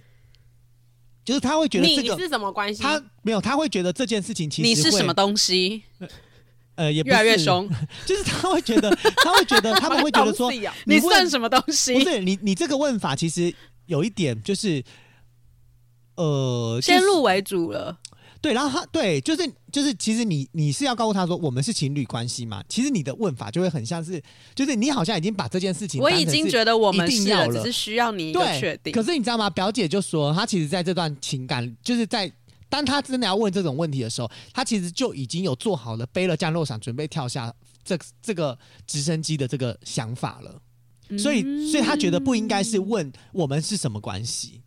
[1.25, 2.82] 就是他会觉得这个你是什么关系？
[2.82, 5.84] 他没有，他会觉得这件事情其实你是什么东西？
[6.77, 7.67] 呃，也不越来越凶，
[8.05, 8.89] 就是他会觉得，
[9.23, 10.49] 他会觉得，他们会觉得说，
[10.85, 11.93] 你算什么东西？
[11.95, 13.53] 不是你，你这个问法其实
[13.87, 14.83] 有一点就是，
[16.15, 17.97] 呃，先入为主了。
[18.39, 22.63] 对，然后他对，就是就是，其实你你是要告诉他说我们是情侣关系嘛？
[22.69, 24.21] 其实你的问法就会很像是，
[24.53, 28.93] 就是你好像已经把这件事情，我已经觉得我们是了，只是需要你一个确定。
[28.93, 29.49] 可是你知道吗？
[29.49, 32.31] 表姐就说，她其实在这段情感，就是在
[32.69, 37.53] 当他真的要问这种问题的时候，他其实就已经有做好了背了降落伞准备跳下
[37.84, 40.62] 这这个直升机的这个想法了。
[41.17, 44.62] 所以，所以他觉得不应该是问我们是什么关系。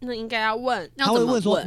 [0.00, 1.58] 那应该要问，他会问说，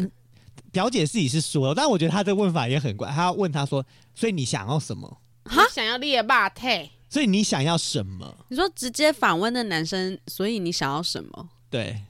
[0.71, 3.09] 表姐自己是说，但我觉得他这问法也很怪。
[3.09, 5.19] 他要问他说，所以你想要什么？
[5.45, 8.45] 他想要猎霸退，所以你想要什么？
[8.49, 11.49] 你说直接反问的男生，所以你想要什么？
[11.71, 12.03] 对。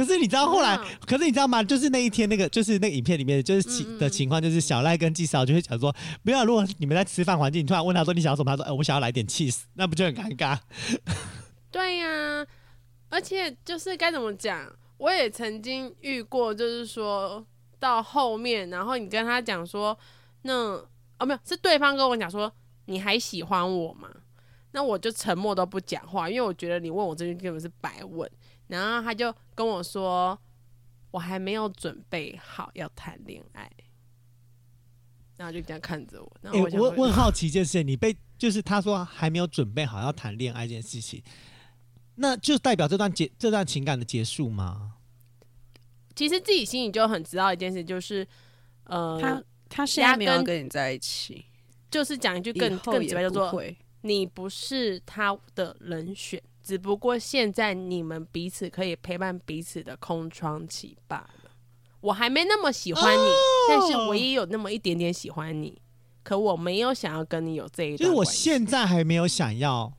[0.00, 1.62] 可是你知道后来，嗯、可是你知道吗？
[1.62, 10.58] 就是那一天那个，就是那个影片里面，就是情的情况，就是小赖跟纪少就会讲说，不要，如果你们在吃饭环境，你突然问他说你想要什么，他说，哎、欸，我想要来点 cheese， 那不就很尴尬？
[11.70, 12.46] 对呀、啊，
[13.10, 14.66] 而且就是该怎么讲？
[14.96, 17.44] 我也曾经遇过，就是说
[17.78, 19.98] 到后面，然后你跟他讲说，
[20.42, 20.52] 那
[21.18, 22.50] 哦没有，是对方跟我讲说，
[22.86, 24.08] 你还喜欢我吗？
[24.72, 28.30] 那我就沉默都不讲话，因为我觉得你问我这句根本是白问。
[28.70, 30.38] 然后他就跟我说，
[31.10, 33.70] 我还没有准备好要谈恋爱，
[35.36, 36.36] 然后就这样看着我。
[36.40, 41.22] 然后我、欸、我我很好奇一件事，你被就是他说还没有准备好要谈恋爱这件事情。
[42.16, 44.94] 那就代表这段结这段情感的结束吗？
[46.14, 48.26] 其实自己心里就很知道一件事，就是
[48.84, 51.46] 呃，他他现在没有跟你在一起，
[51.90, 53.64] 就是讲一句更更直白，叫做
[54.02, 61.50] 你不是他的人选，只不过现在你们彼此可以陪伴彼此的空窗期罢了。
[62.00, 63.34] 我还没那么喜欢你，哦、
[63.68, 65.82] 但是我也有那么一点点喜欢你，
[66.22, 69.92] 可我没有想要跟你有这一段，就是我现在还没有想要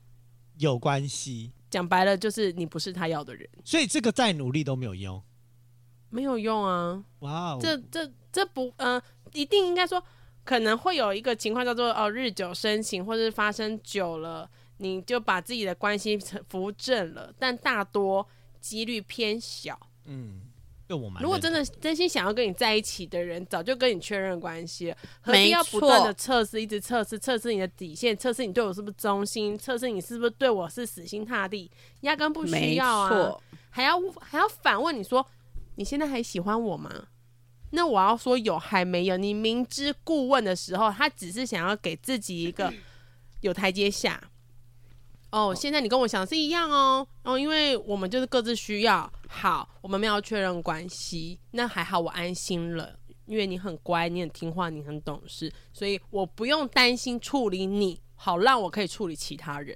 [0.56, 1.52] 有关系。
[1.68, 5.22] 讲白了，就是你不是他要的人，所以这个再努力都没有用，
[6.08, 7.04] 没有用啊！
[7.18, 9.02] 哇 Wow，这这这不，嗯、呃，
[9.34, 10.02] 一定应该说，
[10.42, 14.48] 可能会有一个情况叫做哦，日久生情，或者是发生久了，
[14.82, 16.18] 你就把自己的关系
[16.48, 18.26] 扶正了，但大多
[18.60, 20.42] 几率偏小，嗯。
[21.20, 31.70] 如果真的真心想要跟你在一起的人，早就跟你确认关系了，何必要不断的测试，一直测试，测试你的底线，测试你对我是不是忠心，测试你是不是对我是死心塌地，
[32.02, 33.34] 压根不需要啊，
[33.70, 35.26] 还要还要反问你说，
[35.76, 37.06] 你现在还喜欢我吗？
[37.70, 39.16] 那我要说有还没有？
[39.16, 42.70] 你明知故问的时候，他只是想要给自己一个
[43.40, 44.22] 有台阶下。
[45.32, 59.74] 哦，现在你跟我想的是一样哦，哦，因为我们就是各自需要，好，我们没有确认关系，那还好，我安心了，因为你很乖，你很听话，你很懂事，所以我不用担心处理你，好让我可以处理其他人。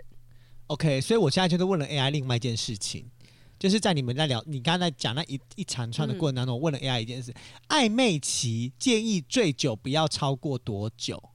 [0.67, 3.11] OK，所以我现在就是问了 AI 另外一件事情，
[3.59, 7.33] 就是在你们在聊，你刚才讲那一一长串的过程当中，嗯、我问了 AI 一件事，
[7.71, 11.31] 暧昧期建议最久不要超过多久？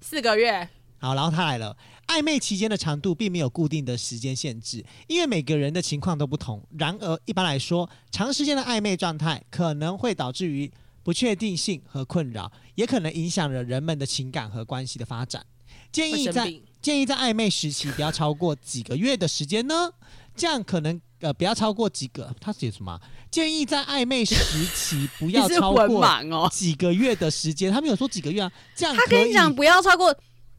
[0.00, 0.68] 四个月。
[1.04, 1.76] 好，然后他来了。
[2.06, 6.66] 暧昧期间的长度并没有固定的时间限制，因为每个人的情况都不同。
[6.78, 10.70] 然而，一般来说，长时间的暧昧状态可能会导致于
[11.02, 15.44] 不确定性和困扰，也可能影响了人们的情感和关系的发展。
[15.92, 19.90] 建议在建议在暧昧时期不要超过几个月的时间呢？
[20.34, 22.34] 这样可能呃不要超过几个。
[22.40, 22.98] 他写什么？
[23.30, 24.34] 建议在暧昧时
[24.74, 27.70] 期不要 超过几个月的时间。
[27.70, 28.50] 他没有说几个月啊？
[28.74, 30.14] 这样他跟你讲不要超过。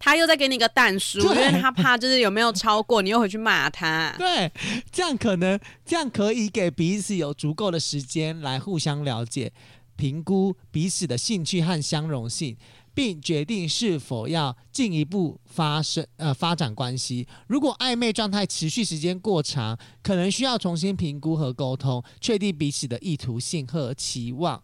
[0.05, 4.13] 他又在给你一个但书，对因为他怕就是有没有超过，你又回去骂他。
[4.19, 4.51] 对，
[4.91, 9.51] 这样可能这样可以给彼此有足够的时间来互相了解、
[9.95, 12.55] 评估彼此的兴趣和相容性，
[12.93, 17.27] 并决定是否要进一步发生呃发展关系。
[17.47, 24.61] 如果暧昧状态持续时间过长，可能需要重新评估和沟通，确定彼此的意图性和期望。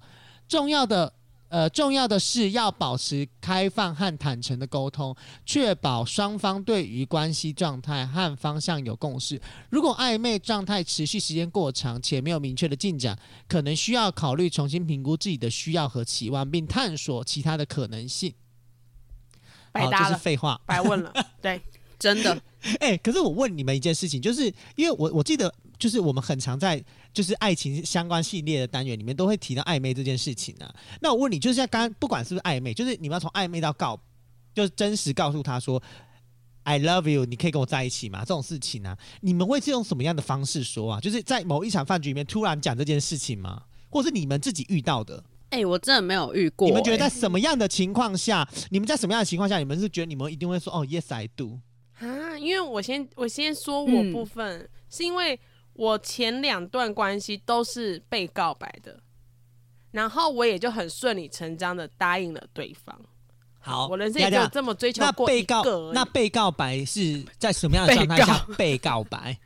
[0.48, 1.14] 重要的。
[1.52, 5.14] 呃，重要的是要保持开放和坦诚的沟通，
[5.46, 9.40] 确保双方对于关系状态和方向有共识。
[9.70, 18.34] 如果暧昧状态持续时间过长且没有明确的进展，可能需要考虑重新评估自己的需要和期望，并探索其他的可能性。
[19.74, 21.14] 白搭了，这是废话，白问了。
[21.42, 21.62] 对，
[22.00, 22.34] 真的。
[22.80, 24.46] 哎、欸，可是我问你们一件事情，就是
[24.78, 25.54] 因为我我记得。
[25.82, 26.80] 就是我们很常在
[27.12, 30.72] 就是爱情相关系列的单元里面都会提到暧昧这件事情啊。
[31.02, 34.00] 那我问你，就是像刚刚不管是不是暧昧，就是你们要从暧昧到告，
[34.54, 35.82] 就是真实告诉他说
[36.62, 38.20] I love you，你可以跟我在一起吗？
[38.20, 41.00] 这种事情呢、啊，你们会是用什么样的方式说啊？
[41.00, 43.64] 就是在某一场饭局里面突然讲这件事情吗？
[43.90, 45.24] 或是你们自己遇到的？
[45.50, 46.70] 哎、欸，我真的没有遇过、欸。
[46.70, 48.48] 你们觉得在什么样的情况下？
[48.70, 49.58] 你们在什么样的情况下？
[49.58, 51.60] 你们是觉得你们一定会说哦，Yes I do
[51.98, 52.38] 啊？
[52.38, 55.40] 因为我先我先说我部分，嗯、是因为。
[55.74, 59.00] 我前两段关系都是被告白的，
[59.92, 63.00] 然后我也就很顺理成章的答应了对方。
[63.60, 69.38] 好，我人生也就这么追求过那被告，那被告白是在什么样的状态下被告白？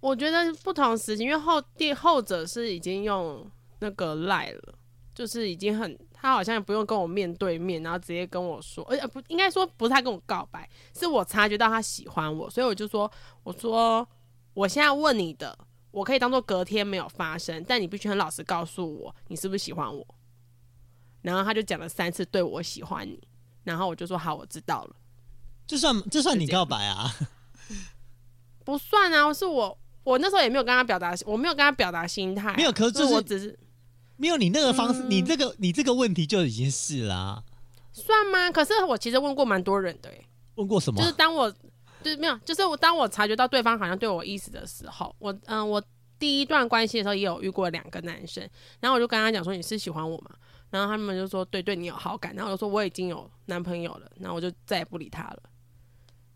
[0.00, 3.46] 我觉得不同时期，因为后第后者是已经用
[3.80, 4.74] 那个赖了，
[5.14, 13.10] 就是已经很他好像也不用跟我面对面，然后直接跟我说，而且不应该说不是他跟我告白，是我察觉到他喜欢我，所以我就说，
[13.42, 14.06] 我说
[14.54, 15.58] 我现在问你的，
[15.90, 20.06] 我可以当做隔天没有发生，但你必须很老实告诉我，你是不是喜欢我？
[21.22, 23.20] 然后他就讲了三次对我喜欢你。
[23.64, 24.96] 然后我就说好，我知道了。
[25.66, 27.10] 这算这算你告白啊？
[28.62, 32.54] 不算啊，是我我那时候也没有跟他表达，我没有跟他表达心态、啊。
[32.56, 33.58] 没有，可是、就是、我只是
[34.16, 37.44] 没有你那个方式，嗯、你这个你这个问题就已经是啦、啊。
[37.92, 38.50] 算吗？
[38.50, 41.00] 可是我其实问过蛮多人的、欸，问过什么？
[41.00, 41.50] 就是当我
[42.04, 45.82] 就是没有，就是我当我察觉到对方好像对我意思的时候，我嗯、我
[46.18, 48.46] 第一段关系的时候也有遇过两个男生，
[48.80, 50.30] 然后我就跟他讲说，你是喜欢我吗？
[50.70, 55.42] 然后他们就说对对你有好感，然后我就说我已经有男朋友了，然后我就再也不理他了。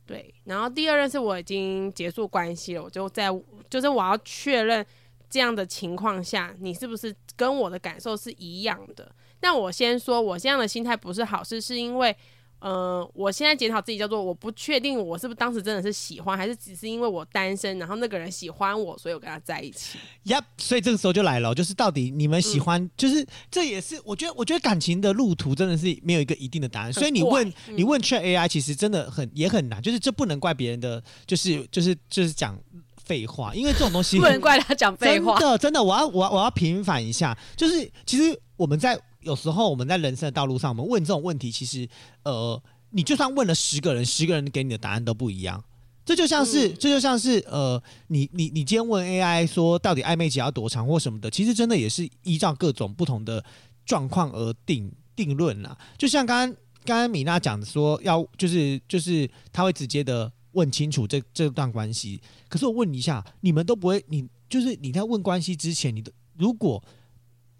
[0.06, 3.28] 对，然后第二任是我已经结束关系了，我就在
[3.68, 4.84] 就是我要确认
[5.28, 9.10] 这样的情况下，你是不是跟我的感受是一样的？
[9.40, 12.16] 那我先说，我这样的心态不是好事，是因为。
[12.60, 19.98] 嗯、呃，我现在检讨自己，叫做我不确定我是不是当时真的是喜欢，还是只是因为我单身，然后那个人喜欢我，所以我跟他在一起。
[20.24, 26.92] 呀，所以这个时候就来了，就是到底你们喜欢，嗯、就是这也是我觉得，我觉得感情的路途真的是没有一个一定的答案。
[26.92, 32.58] 所以你问、嗯、你问 ChatAI，其实真的很也很难，就是这不能怪别人的，就是就是就是讲
[33.04, 35.38] 废话，因为这种东西 不能怪他讲废话。
[35.38, 39.00] 真的真的，我要我要我要平反一下，就是其实我们在。
[39.28, 41.86] 有时候我们在人生的道路上，我们问这种问题，其实，
[42.24, 42.60] 呃，
[42.90, 45.62] 你就算问了十个人，十个人给你的答案都不一样。
[46.02, 53.44] 这就像是，这就像是，呃，你你你今天问 AI 说，到底暧昧期要多长或什么的，其实真的也是依照各种不同的
[53.84, 55.76] 状况而定定论啦。
[55.98, 62.18] 就像刚刚刚刚米娜讲的说，要就是就是他会直接的问清楚这这段关系。
[62.48, 66.82] 可是我问你一下，你们都不会，你就是你在问关系之前，你的如果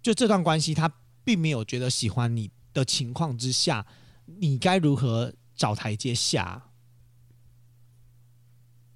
[0.01, 0.91] 就这段关系他。
[1.29, 3.85] 并没有觉得喜欢你的情况之下，
[4.25, 6.71] 你该如何找台阶下？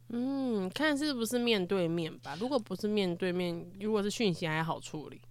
[0.09, 2.35] 嗯，看是不是面对面吧。
[2.39, 5.21] 如果不是面对面，如果是讯息还好处理，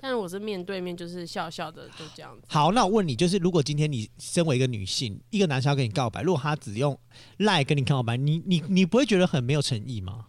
[0.00, 2.42] 但是我是面对面，就是笑笑的就这样子。
[2.48, 6.98] 好，那我问你，就是如果今天你身为一个女性，一个男生要跟你告白，如果他只用
[7.36, 10.26] 赖跟你告白，你你你不会觉得很没有诚意吗？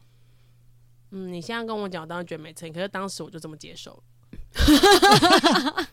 [1.10, 4.04] 嗯，你现在跟我讲，我当然觉得没诚意，可是当时我就这么接受。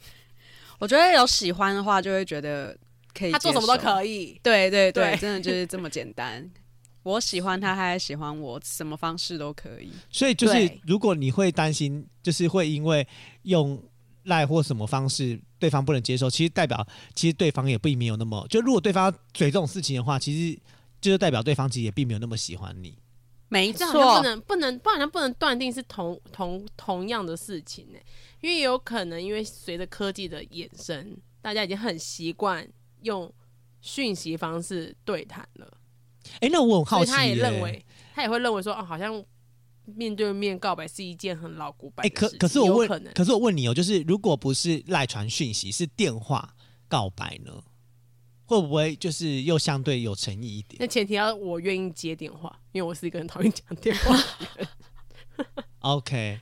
[0.80, 2.76] 我觉得有喜欢的话，就会觉得
[3.14, 3.30] 可以。
[3.30, 4.40] 他做什么都可以。
[4.42, 6.50] 对对对，对真的就是这么简单。
[7.04, 9.90] 我喜欢他，他还喜欢我，什么方式都可以。
[10.10, 13.06] 所以就是，如果你会担心，就是会因为
[13.42, 13.82] 用
[14.24, 18.46] 赖或什么方式，对方不能接受，其实代表其实对方也并没有那么。
[18.50, 20.60] 就如果对方嘴这种事情的话，其实
[21.00, 22.98] 就是代表对方其实也并没有那么喜欢你。
[23.48, 27.98] 没错，不能不能，不好像不能断定是同同同样的事情呢，
[28.40, 32.66] 因为有可能，因为随着科技的衍生，大家已经很习惯
[33.02, 33.32] 用
[33.80, 35.78] 讯息方式对谈了。
[36.34, 39.22] 哎、欸，那我很好奇，他也认为，他也会认为说，哦，好像
[39.84, 42.06] 面对面告白是一件很老古板。
[42.06, 46.54] 哎、欸，可可是我问，可，可是我问你哦，就是如果不是赖传讯息，是电话
[46.88, 47.62] 告白呢？
[48.44, 50.76] 会不会就是又相对有诚意一点？
[50.80, 54.68] 那前提要我愿意接电话，因为我是一个很讨厌讲电话的人。
[55.80, 56.40] OK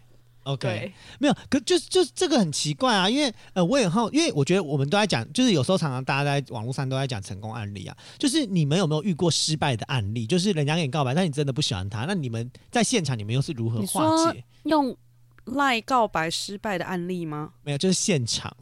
[0.48, 10.26] OK，没有，可就是就是这个很奇怪啊，因为呃，我也好，因为我觉得我们都在讲，就是有时候常常大家在网络上都在讲成功案例啊，就是你们有没有遇过失败的案例？
[10.26, 14.42] 就是人家跟你告白，但你真的不喜欢他，那你们在现场你们又是如何化解？
[14.64, 14.96] 用
[15.44, 17.52] 赖告白失败的案例吗？
[17.62, 18.56] 没有，就是现场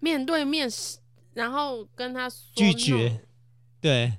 [0.00, 0.70] 面对面
[1.32, 3.22] 然后跟他说拒绝，
[3.80, 4.12] 对，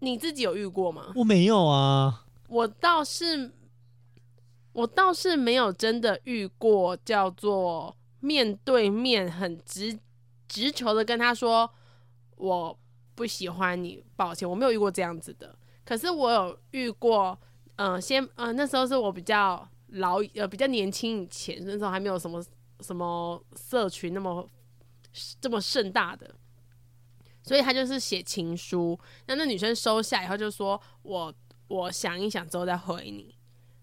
[0.00, 1.12] 你自己有遇过吗？
[1.14, 3.52] 我没有啊，我倒是，
[4.72, 9.98] 我倒是没有真的遇过，叫做面对面很直
[10.48, 11.70] 直球的跟他说
[12.36, 12.78] 我
[13.14, 15.56] 不喜欢你，抱歉，我没有遇过这样子的。
[15.84, 17.38] 可是我有遇过，
[17.76, 22.44] 嗯、先，嗯、那时候是我比较老，呃，比较年轻以前，那时候还没有什么
[22.80, 24.48] 什么社群那么
[25.40, 26.34] 这么盛大的。
[27.42, 31.34] 所以他就是写情书，那那女生收下以后就说：“我
[31.68, 33.34] 我想一想之后再回你。”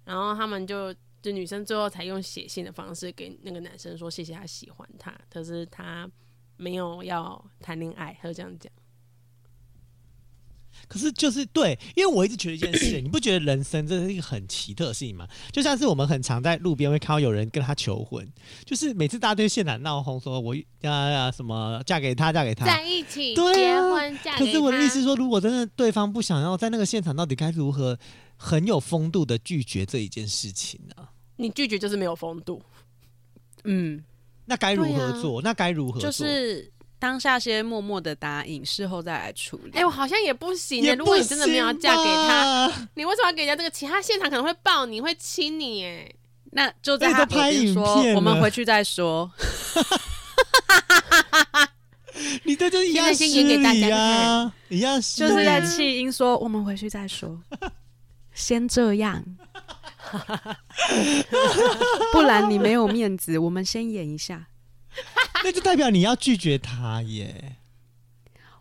[0.07, 6.09] 然后他们就就女生最后才用写信的方式给那个男生说：“谢谢他喜欢他，可是他
[6.55, 8.71] 没有要谈恋爱。”他就这样讲。
[10.87, 15.27] 可是就是对，因为我一直觉得一件事，你不觉得人生这是一个很奇特的事情吗？
[15.51, 18.25] 就像是我们很常在路边会看到有人跟他求婚，
[18.63, 24.45] 就是每次大家对现场闹哄，说我要要什么嫁给他，嫁给他，在一起对啊、结婚，嫁给他。
[24.45, 27.97] 可是我的意思说，如果真的对方不想要在那个现场，到底该如何
[28.37, 31.09] 很有风度的拒绝这一件事情呢、啊？
[31.35, 32.61] 你拒绝就是没有风度，
[33.65, 34.01] 嗯，
[34.45, 35.39] 那该如何做？
[35.39, 36.09] 啊、那该如何做？
[36.09, 36.71] 就是。
[36.99, 39.69] 当下先默默的答应，事后再来处理。
[39.73, 40.97] 哎、欸，我好像也不行，也不行。
[40.97, 43.85] 如果你真的没有嫁给他，你为什么要给人家这个其？
[43.85, 45.85] 他现场可能会抱你，会亲你。
[45.85, 46.11] 哎，
[46.53, 49.31] 那就在他旁边说，我们回去再说。
[52.43, 54.51] 你这就一样失礼啊！
[54.69, 57.39] 一样失礼，就是在弃婴说，我们回去再说。
[58.37, 59.23] 先这样，
[62.13, 63.39] 不然你没有面子。
[63.39, 64.47] 我们先演一下。
[65.43, 67.55] 那就代表你要拒绝他耶。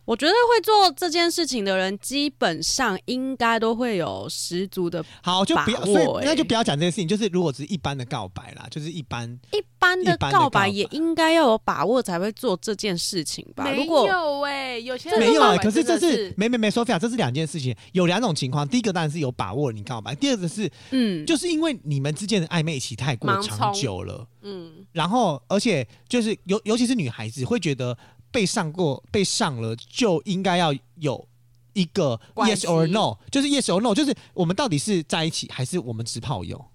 [0.07, 7.09] 我觉得会做这件事情的人，基本上应该都会有十足的好，就不要，所以那就不要讲这件事情。
[7.09, 13.65] 就是如果只是一般的告白啦，就是一般一般的告白也应该要有把握才会做这件事情吧。
[13.65, 18.67] 没有哎、欸，有些人没有哎、欸，可是这是没没没说法，这是两件事情，有两种情况。
[18.67, 27.99] 第一个当然是有把握你告白，第二个是嗯，就是因为你们之间的暧昧期太过长久了，嗯，然后而且就是尤尤其是女孩子会觉得。
[28.31, 31.29] 被上过，被上了就应该要有
[31.73, 36.67] 一个 yes or no，就是 yes or no，就是我们到底是在一起还是我们只炮友？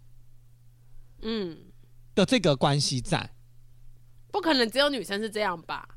[1.21, 1.57] 嗯，
[2.15, 3.33] 的这个关系在，
[4.31, 5.87] 不可能只有女生是这样吧？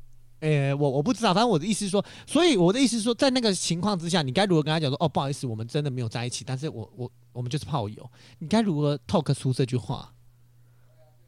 [0.41, 10.13] 诶、欸，我我不知道，反正我的意思是说，所以我的意思是说，在那个情况之下，你该如何跟他讲说，哦，不好意思，我们真的没有在一起，但是我我我们就是炮友，你该如何 talk 出这句话？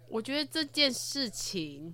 [0.10, 1.94] 我觉得这件事情。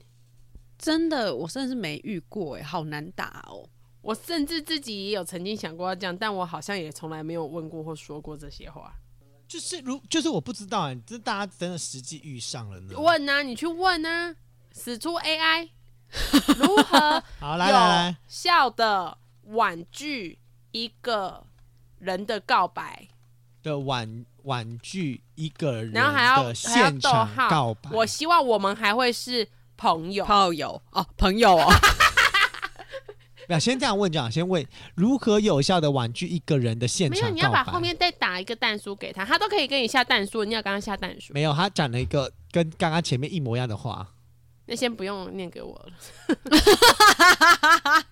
[0.83, 3.65] 真的，我甚至没遇过，哎，好难打哦。
[4.01, 8.93] 我甚至自己也有曾经想过要这样，但我好像也从来没有问过或说过这些话。
[9.47, 12.99] 就是如，就是我不知道，哎，这大家真的实际遇上了呢？
[12.99, 14.35] 问啊，你去问啊，
[14.73, 15.69] 使出 AI
[16.57, 20.37] 如何好来来来笑的婉拒
[20.73, 21.45] 一个
[21.99, 23.07] 人的告白
[23.61, 27.89] 的婉婉拒一个人，然后还要的现场告白。
[27.93, 29.47] 我希望我们还会是。
[29.83, 31.69] 朋友，炮友哦，朋友哦。
[33.49, 34.65] 那先这样问讲，先问
[34.95, 37.29] 如何有效的婉拒一个人的现场告白？
[37.29, 41.33] 没有，你要把后面再打一个蛋书给他，他都可以跟你下蛋书，你要刚刚下蛋书。
[41.33, 44.07] 没有，他讲了一个跟刚刚前面一模一样的话。
[44.67, 45.91] 那先不用念给我了。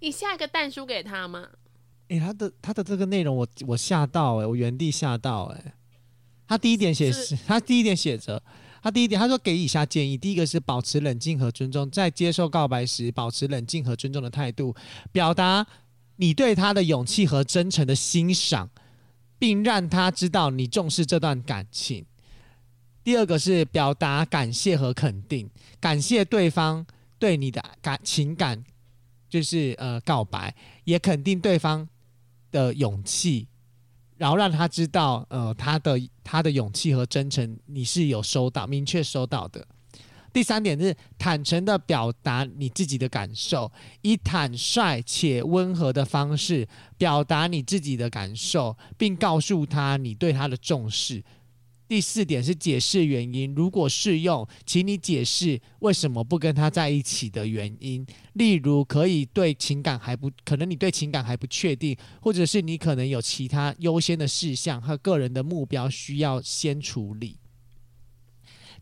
[0.00, 1.46] 你下一个蛋书给他吗？
[2.08, 5.74] 哎、欸，他的他的这个内容我我吓到哎、欸，我原地吓到哎、欸。
[6.48, 8.42] 他第一点写是，他第一点写着。
[8.82, 14.74] 他第一点，他说给以下建议：第一个是保持冷静和尊重，在接受告白时，保持冷静和尊重的态度，
[15.12, 15.66] 表达
[16.16, 18.70] 你对他的勇气和真诚的欣赏，
[19.38, 22.04] 并让他知道你重视这段感情。
[23.02, 25.48] 第二个是表达感谢和肯定，
[25.80, 26.84] 感谢对方
[27.18, 28.62] 对你的感情感，
[29.28, 30.54] 就是呃告白，
[30.84, 31.88] 也肯定对方
[32.50, 33.46] 的勇气。
[34.20, 39.66] 然后让他知道，呃，他的他的勇气和真诚，你是有收到，明确收到的。
[40.30, 46.68] 第三点是坦诚的表达你自己的感受，以坦率且温和的方式
[46.98, 51.24] 表达你自己的感受，并告诉他你对他的重视。
[51.90, 58.06] 第四点是解释原因，如果适用，请你解释为什么不跟他在一起的原因。
[58.34, 67.40] 例如，可以对情感还不可能，你对情感还不确定，或者是你可能有其他优先的事项和个人的目标需要先处理。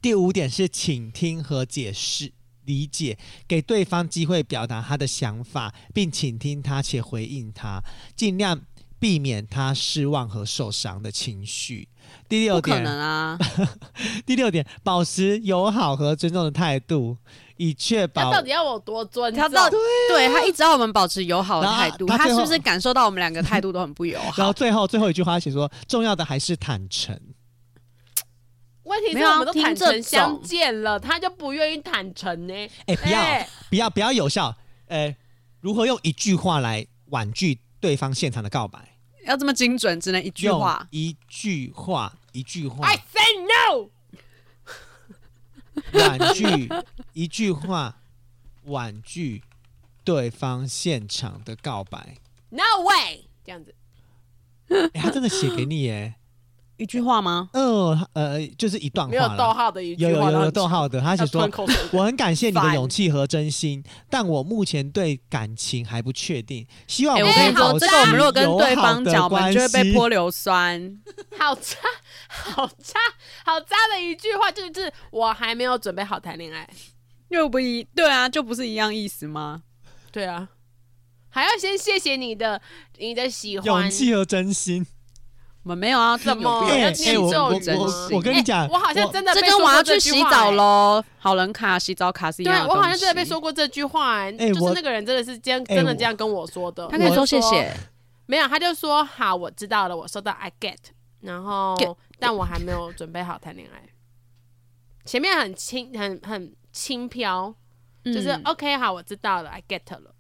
[0.03, 2.35] 第五点是倾听和解释，
[2.67, 3.17] 理解，
[3.49, 7.83] 给对方机会表达他的想法，并倾听他且回应他，
[8.15, 8.67] 尽量
[8.99, 11.89] 避免他失望和受伤的情绪。
[12.29, 13.39] 第六点，不可能啊！
[14.27, 17.17] 第六点，保持友好和尊重的态度，
[17.57, 19.43] 以确保他到底要我多尊重？
[19.43, 24.35] 他到对、他一直要我们保持友好的态度，他，他是不是感受到我们两个态度都很不友好？
[24.39, 27.19] 然后最后最后一句话写说，重要的还是坦诚。
[28.85, 32.55] 问题是我们都坦诚相见了，他就不愿意坦诚呢？
[32.87, 34.57] 哎、欸，不要、欸、不要不要有效！
[34.87, 35.17] 哎、欸，
[35.61, 38.88] 如何用一句话来婉拒对方现场的告白？
[39.29, 40.89] 要这么精准，只能一句话。
[40.91, 42.87] 一句话，一句话。
[42.87, 43.91] I say no。
[45.93, 46.69] 婉拒
[47.13, 48.01] 一句话，
[48.65, 49.43] 婉拒
[50.03, 52.17] 对方现场的告白。
[52.49, 53.75] No way，这样子。
[54.71, 56.15] 哎、欸，他真的写给你耶。
[56.79, 57.51] 一句话吗？
[57.53, 61.01] 嗯呃，就是一段话，没有逗号的一句话，有有有逗号的。
[61.01, 61.49] 他是说
[61.93, 70.99] ：“我很感谢你的勇气和真心，但我目前对感情还不确定，希望我们可以保持友好的关系。”这个我们如果跟对方讲，我们就会被泼硫酸。
[71.39, 71.77] 好差，
[72.29, 72.99] 好差，
[73.45, 76.69] 好渣的一句话，就是我还没有准备好谈恋爱，
[77.29, 79.63] 又不一对啊，就不是一样意思吗？
[80.13, 80.49] 对啊，
[81.29, 82.63] 还要先谢谢你的
[82.99, 84.87] 你的喜欢、勇气和真心。
[85.69, 86.65] 我们没有啊，怎么？
[86.67, 92.65] 哎哎，我我我跟你讲，我好像真的这跟我要去洗澡喽，好人卡洗澡卡是一样的。
[92.65, 96.89] 对，我好像真的被说过这句话，哎，就是那个人真的是这样，真的这样跟我说的。
[96.89, 97.71] 他跟你说谢谢，
[98.25, 100.79] 没有，他就说好，我知道了，我收到，I get，
[101.21, 101.77] 然后
[102.19, 103.83] 但我还没有准备好谈恋爱。
[105.05, 107.55] 前面很轻，很很轻飘，
[108.07, 110.15] 就是 OK，好，我知道了，I get 了，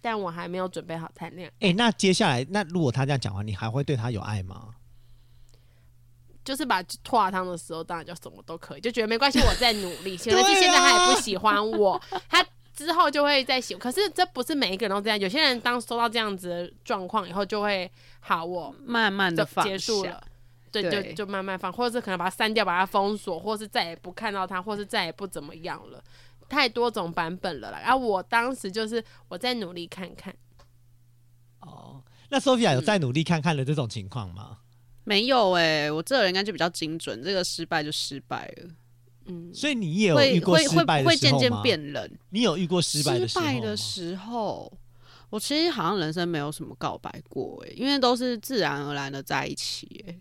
[0.00, 1.68] 但我还没有准备好谈恋爱。
[1.68, 4.68] 哎，那接下来，那如果他这样讲话，你还会对他有爱吗？
[6.44, 10.16] 就是把拖汤的时候，当然就什么都可以，就觉得没关系，我在努力。
[10.16, 13.80] 可是现在他也不喜欢我，他之后就会再喜欢。
[13.80, 17.90] 可是这不是每一个人都这样，有些人当收到这样子的状况以后，就会
[18.20, 20.22] 好，我慢慢的结束了，
[20.70, 26.02] 对，就就慢慢放，或者是可能把它删掉，把它封锁，或是再也不看到他，或是再也不怎么样了。
[26.48, 27.80] 太多种版本了啦。
[27.82, 30.34] 然后我当时就是我再努力看看。
[31.60, 34.58] 哦，那 Sophia 有再努力看看的这种情况吗？
[35.04, 38.70] 没有哎、欸，我这个人应该就比较精准，这个失败就失败了。
[39.26, 40.94] 嗯，所以你也有遇过失败的时候吗？
[40.98, 42.10] 会会渐渐变冷。
[42.30, 43.50] 你有遇过失败的时候吗？
[43.50, 44.72] 失败的时候，
[45.30, 50.20] 我其实好像人生没有什么告白过哎、欸，因为都是自然而然的在一起哎、欸。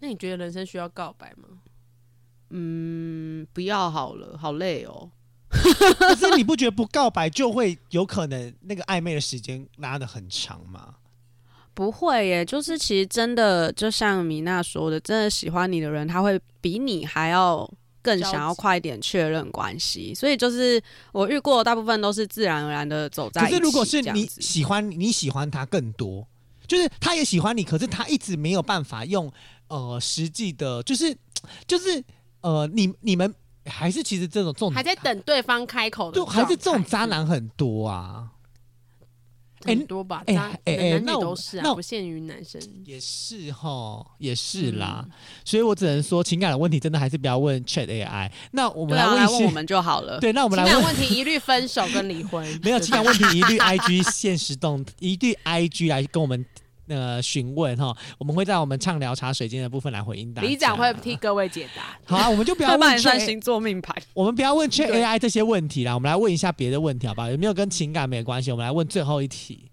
[0.00, 1.48] 那你觉得人生需要告白吗？
[2.50, 5.10] 嗯，不要好了，好累哦。
[5.52, 10.96] 可是你不觉得不告白就会有可能那个暧昧的时间拉的很长吗？
[11.74, 17.68] 不会耶，就是其实真的，就像米娜说的，真的喜欢你的人，他会比你还要
[18.02, 20.14] 更想要快一点确认关系。
[20.14, 23.50] 所以就是我遇过大部分都是自然而然的走在一起。
[23.50, 26.26] 可是如果是你喜欢，你喜欢他更多，
[26.66, 29.32] 就是他也喜欢你，可是他一直没有办法用
[29.68, 31.16] 呃实际的，就是
[31.66, 32.04] 就是
[32.42, 38.28] 呃，你你们还是其实这种这种还在等对方开口的，就还是这种渣男很多啊。
[39.64, 42.60] 很多吧，哎哎哎，男女都是啊，不限于男生。
[42.84, 45.04] 也是哈，也是啦。
[45.44, 48.30] 所以我只能说，情感的问题真的还是不要问 Chat AI。
[48.52, 50.18] 那我们来问我们就好了。
[50.20, 52.46] 对，那我们来问情感问题，一律分手跟离婚。
[52.62, 56.44] 没有情感问题，一律 IG 现实动，一律 IG 来跟我们
[56.94, 57.96] 呃询问哈。
[58.18, 60.48] 我们会在我们畅聊茶水间的部分来回应大家。
[60.48, 61.98] 李长会替各位解答。
[62.04, 65.94] 好啊，我们就不要问算星座命盘，我们不要问 Chat AI 这些问题啦。
[65.94, 67.30] 我们来问一下别的问题，好不好？
[67.30, 68.50] 有没有跟情感没关系？
[68.50, 69.70] 我们来问最后一题。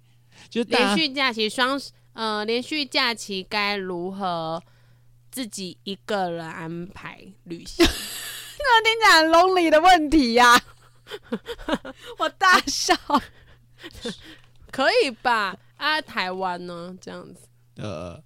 [0.50, 1.80] 就是连续假期双
[2.14, 4.62] 呃，连续假期该如何
[5.30, 7.86] 自己一个人安排旅行？
[8.60, 10.62] 那听起来很 lonely 的问题呀、啊！
[12.18, 12.96] 我大笑，
[14.72, 15.56] 可以吧？
[15.80, 16.94] 啊，台湾呢？
[17.00, 18.22] 这样子呃，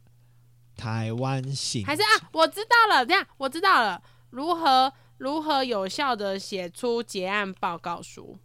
[0.75, 2.29] 台湾行还是啊？
[2.31, 4.01] 我知道了，这样我知道了，
[4.31, 8.39] 如何如何有效的写出结案报告书？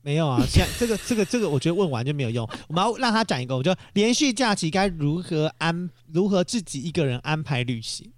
[0.00, 2.44] 没有啊，现在 这个这个这个，我觉得问完就没有用。
[2.66, 8.12] 我们要让他讲一个，我就连续假期该如何安，如何自己一个人安排旅行？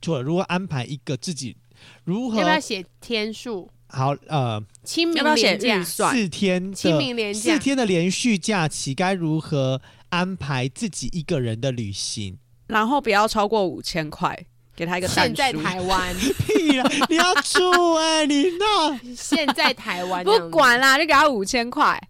[0.00, 1.56] 错了，如何安排一个自己？
[2.02, 2.38] 如何？
[2.38, 3.70] 要不要写天数？
[3.92, 12.38] 好，呃，清明连假四天，清明连假四天的连续假期该如何安排自己一个人的旅行？
[12.66, 14.46] 然后不要超过五千块。
[14.74, 16.90] 给他一个现在台湾 屁啦！
[17.10, 22.00] 你要住哎、欸，你那现在台湾不管啦，就给他五千块。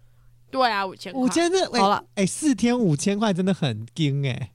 [0.48, 1.20] 对啊，五千块。
[1.20, 4.50] 五千的好了，哎、欸，四天五千块真的很惊哎、欸。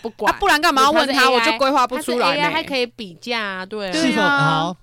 [0.00, 1.30] 不管、啊，不然干嘛要问他？
[1.30, 2.50] 我就规划不出来、欸。
[2.50, 3.92] 还可以比价、啊，对。
[3.92, 4.76] 是否好？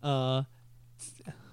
[0.00, 0.44] 呃，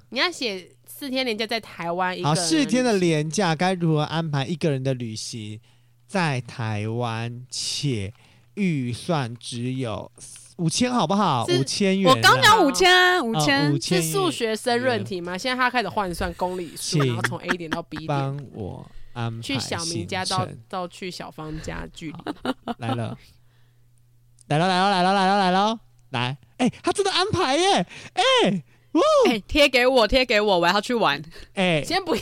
[0.09, 2.27] 你要写四天连假在台湾一个。
[2.27, 5.59] 好，四天的连假该如何安排一个人的旅行？
[6.07, 8.13] 在台湾且。
[8.59, 10.11] 预算只有
[10.55, 11.45] 五千，好不好？
[11.45, 12.09] 五千元。
[12.09, 13.71] 我刚讲五千，五千。
[13.71, 15.37] 五千是数学申论题吗？
[15.37, 18.07] 现在他开始换算公里数，然后从 A 点到 B 点。
[18.07, 18.83] 帮我
[19.13, 19.43] 安排。
[19.43, 22.17] 去小明家到到去小芳家距离。
[22.79, 23.15] 来了，
[24.47, 25.79] 来了，来了，来了，来了，来了，
[26.09, 26.37] 来！
[26.57, 27.85] 哎，他真的安排耶！
[28.13, 28.63] 哎。
[29.27, 31.21] 哎，贴给我，贴给我，我要去玩。
[31.55, 32.21] 哎，先不要。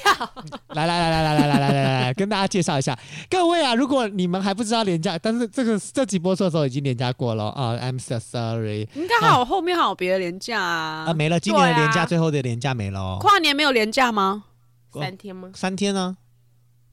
[0.70, 2.98] 来来来来来来来来来来，跟大家介绍一下，
[3.30, 8.88] 各位啊，如果你们还不知道廉价，但是这个这集播出的时候已经廉价过了啊，I'm so sorry。
[8.94, 11.06] 应该还有后面还有别的廉价啊？
[11.08, 13.18] 啊，没了，今年的廉价最后的廉价没了。
[13.20, 14.46] 跨年没有廉价吗？
[14.94, 15.52] 三天吗？
[15.54, 16.18] 三天呢？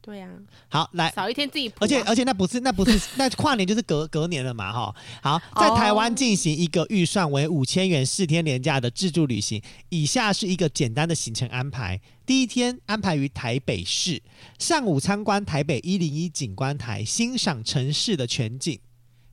[0.02, 0.28] 对呀、
[0.68, 4.94] 好，来，少一天自己啊、而且而且那不是那不是 那跨年就是隔隔年了嘛哈。
[5.22, 12.00] 好，在台湾进行一个预算为五千元四天连假的自助旅行，以下是一个简单的行程安排。
[12.26, 14.20] 第一天安排于台北市，
[14.58, 18.76] 上午参观台北一零一景观台，欣赏城市的全景。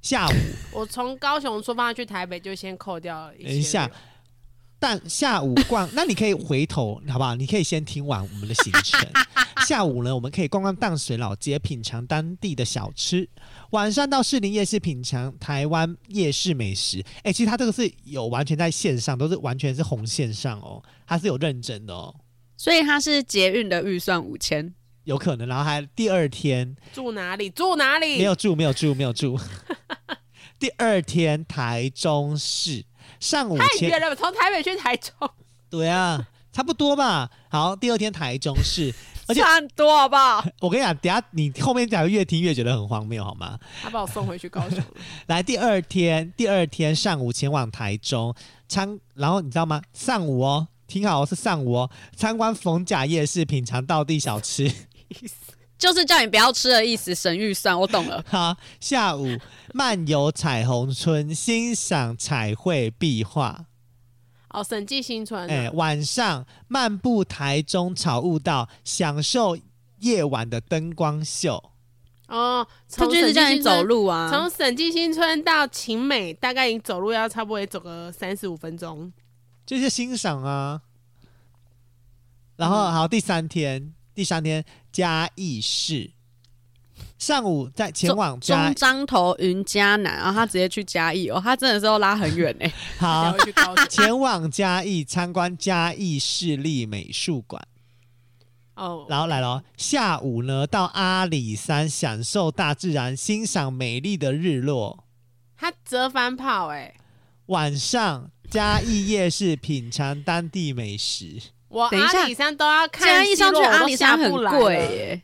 [0.04, 0.34] 下午
[0.72, 3.44] 我从高雄出发去台北就先扣掉了一。
[3.44, 3.90] 等一下。
[4.80, 7.36] 但下午逛， 那你可以回头，好不好？
[7.36, 9.00] 你可以先听完我们的行程。
[9.68, 13.30] 下午呢，我们可以逛逛淡水老街，品尝当地的小吃。
[13.72, 17.02] 晚上到士林夜市品尝台湾夜市美食。
[17.18, 22.16] 哎、欸，其实它这个是有完全在线上，都是完全是红线上哦，它是有认证的哦。
[22.56, 24.74] 所以它是捷运的预算五千，
[25.04, 25.46] 有可能。
[25.46, 27.50] 然后还第二天住哪里？
[27.50, 28.18] 住哪里？
[28.18, 29.38] 没有住，没有住，没有住。
[30.58, 32.86] 第二天台中市。
[33.20, 35.14] 上午太远了，从台北去台中。
[35.70, 37.30] 对啊，差不多吧。
[37.50, 38.94] 好，第二天台中市，
[39.28, 40.44] 而且差很多好不好？
[40.62, 43.60] 我跟你讲，等下你后面讲越听越觉得很荒谬，好吗？
[43.82, 44.80] 他把我送回去高雄。
[45.28, 48.34] 来，第二天，第二天上午前往台中
[48.68, 49.82] 参，然后你知道吗？
[49.94, 54.72] 上午哦，听好，是上午哦，参观逢甲夜市，品尝道地小吃，
[55.80, 58.24] 就是叫你不要吃的意思，省预算，我懂了。
[58.30, 59.40] 好，下午。
[59.74, 63.66] 漫游彩虹村，欣赏彩绘壁画。
[64.50, 65.48] 哦，审计新村。
[65.48, 69.58] 哎、欸，晚上漫步台中草悟道，享受
[70.00, 71.72] 夜晚的灯光秀。
[72.28, 74.30] 哦，他就是叫你走路啊。
[74.32, 79.14] 从审计新村到晴美，大概你走路要差不多也走个三十五分钟。
[79.66, 80.82] 就是欣赏啊。
[82.56, 84.62] 然后，嗯、好，第三天，第三天
[84.92, 86.12] 嘉义市。
[87.18, 92.70] 上午在前往中彰投云嘉南，然后他直接去嘉义哦，他真的是要拉很远哎。
[93.00, 93.34] 好，
[93.88, 97.66] 前往嘉义参观嘉义市立美术馆。
[98.76, 105.06] 哦，然后来了，下午呢到阿里山享受大自然，欣赏美丽的日落。
[105.56, 106.94] 他折返跑哎。
[107.46, 111.42] 晚上嘉义夜市品尝当地美食。
[111.70, 115.22] 我阿里山都要看，嘉义上去阿里山很贵耶。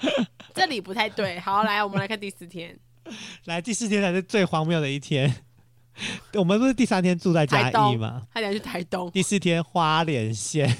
[0.54, 2.76] 这里不太对，好，来，我们来看第四天。
[3.44, 5.44] 来，第四天才是最荒谬的一天。
[6.34, 8.22] 我们不是第三天住在嘉义吗？
[8.32, 9.10] 他想去台东。
[9.10, 10.74] 第四天花莲县，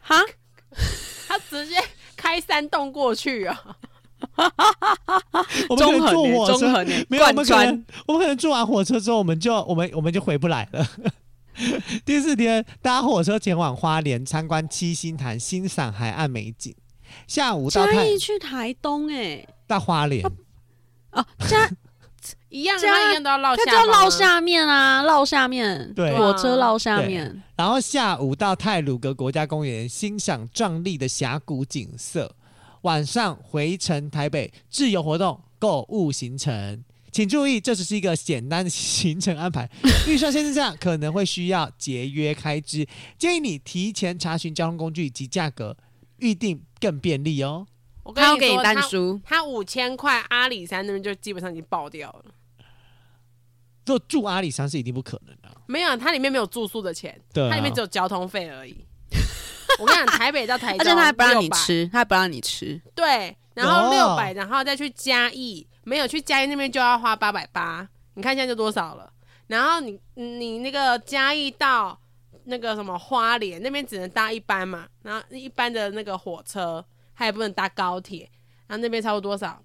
[0.00, 0.16] 哈，
[1.28, 1.76] 他直接
[2.16, 3.76] 开山洞过去啊！
[5.68, 10.86] 我们可能坐火车，没有，我们可能我们可能坐完火车之后，我们就我们我们就回不来了。
[12.04, 16.74] 第四天搭火车前往花莲参观七星潭，欣赏海岸美景。
[17.26, 20.24] 下午到嘉义去台东哎、欸，到花莲
[21.10, 21.70] 哦，嘉
[22.48, 27.42] 一样，他一样都要绕，他就要绕下面啊，落下面，对，火车落下面。
[27.56, 32.34] 然后下午到泰鲁阁国家公园欣赏壮丽的峡谷景色，
[32.82, 36.82] 晚上回程台北自由活动购物行程。
[37.12, 39.70] 请注意，这只是一个简单的行程安排，
[40.08, 42.84] 预算先是这样，可能会需要节约开支，
[43.16, 45.76] 建议你提前查询交通工具及价格。
[46.18, 47.66] 预定更便利哦。
[48.04, 52.26] 我跟你说，他要给你单书，他五千块，阿里山那边就基本上已经爆掉了。
[53.84, 58.86] 就住阿里山是一定不可能的，啊，没有，它里面没有住宿的钱，对，啊，它里面只有交通费而已。
[59.80, 62.80] 我跟你讲，台北到台 中，而且他还不让你吃，他还不让你吃。
[62.94, 67.88] 对，然后六百，然后再去嘉义，没有去嘉义那边就要花八百八。
[68.14, 69.12] 你看现在就多少了？
[69.46, 71.98] 然后你你那个嘉义到。
[72.44, 78.28] 那个什么花莲那边只能搭一班嘛，然后一般的那个火车，它也不能搭高铁，
[78.66, 79.62] 然后那边差不多多少？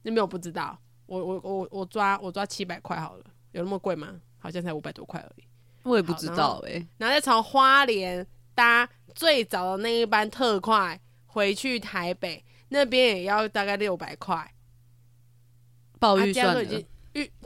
[0.00, 4.14] 那边我不知道，我我我我抓我抓七百块好了，有那么贵吗？
[4.38, 5.44] 好像才五百多块而已，
[5.82, 6.86] 我也不知道哎、欸。
[6.96, 14.50] 然后再从花莲搭最早的那一班特快回去台北，那边也要大概六百块，
[15.98, 16.84] 报预算的。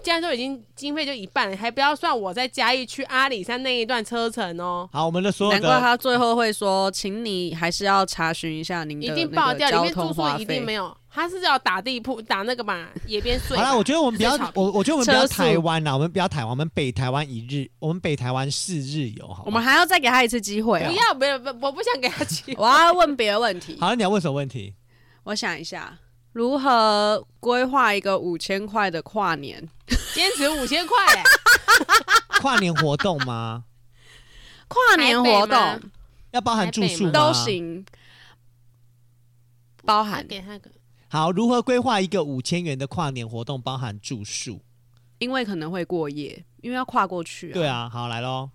[0.03, 4.89] 既然都已经经费就一半了，还不要算我在嘉义去阿里山那一段车程哦。
[4.93, 10.97] 好，我们的所有的难怪他最后会说，请你还是要查询一下您的一定爆掉，里面住宿一定没有。
[11.09, 13.57] 他是要打地铺打那个嘛，野边睡。
[13.57, 19.45] 好了，我觉得我们不要，我我觉得我们不要台湾呐，我们不要台湾，我们北台湾一日，我们北台湾四日游，好。
[19.47, 20.91] 我们还要再给他一次机会、喔。
[20.91, 22.65] 不要，不要，不，我不想给他机会。
[22.65, 23.77] 我要问别的问题。
[23.79, 24.75] 好了，你要问什么问题？
[25.23, 25.97] 我想一下。
[26.33, 29.69] 如何规划一个五千块的跨年？
[30.15, 31.23] 坚持五千块耶！
[32.41, 33.65] 跨年活动吗？
[34.69, 35.81] 跨年活动
[36.31, 37.11] 要包含住宿吗？
[37.11, 37.85] 都行，
[39.85, 40.25] 包含。
[40.27, 40.71] 给他个
[41.09, 44.61] 好，如何规划一个五千元的跨年活动，包含住宿？
[45.19, 47.55] 因为可能会过夜，因为要跨过去啊。
[47.55, 48.51] 对啊，好来喽。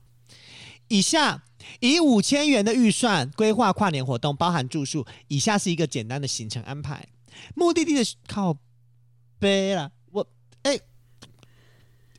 [0.88, 1.44] 以下
[1.80, 5.06] 以五千元的预算规划跨年活动，包含住宿。
[5.28, 7.06] 以下是一个简单的行程安排。
[7.56, 8.58] 目的地的靠
[9.40, 10.28] 背啦，我
[10.64, 10.76] 哎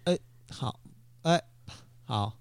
[0.05, 0.81] 哎、欸欸、好
[1.23, 1.45] 哎、欸、
[2.05, 2.37] 好。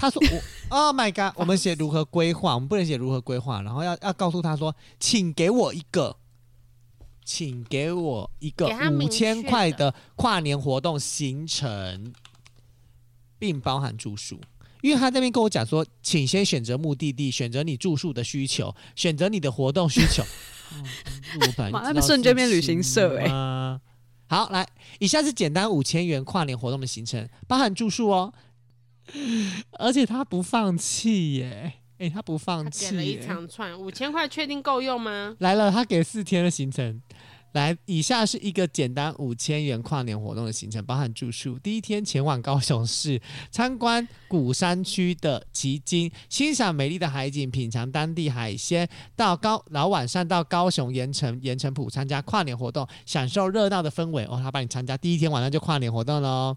[0.00, 6.16] 他说我 Oh my God，我们写如何规划，我们不能写如何规划，然后要要告诉他说，请给我一个，
[7.24, 12.12] 请给我一个五千块的跨年活动行程，
[13.40, 14.40] 并包含住宿。
[14.82, 20.22] 因为他那边跟我讲说，请先选择目的地，选择你住宿的需求，选择你的活动需求。
[21.72, 23.80] 马上瞬间变旅行社哎、欸！
[24.28, 24.68] 好，来，
[24.98, 28.32] 以下是简单五千元跨年活动的行程，包含住宿哦。
[29.78, 32.90] 而且他不放弃耶，哎、欸，他不放弃。
[32.90, 35.34] 点了一长串五千块，确定够用吗？
[35.38, 37.00] 来了，他给四天的行程。
[37.52, 41.58] 来，以下是一个简单五千元跨年活动的行程，包含住宿。
[41.58, 43.20] 第一天前往高雄市
[43.50, 48.86] 参观鼓山区的旗津，欣赏美丽的海景，品尝当地海鲜。
[49.16, 54.24] 到高，然后晚上到高雄盐城盐城埔参加跨年活动，享受热闹的氛围。
[54.26, 56.56] 哦，他帮你参加，第一天晚上就跨年活动喽。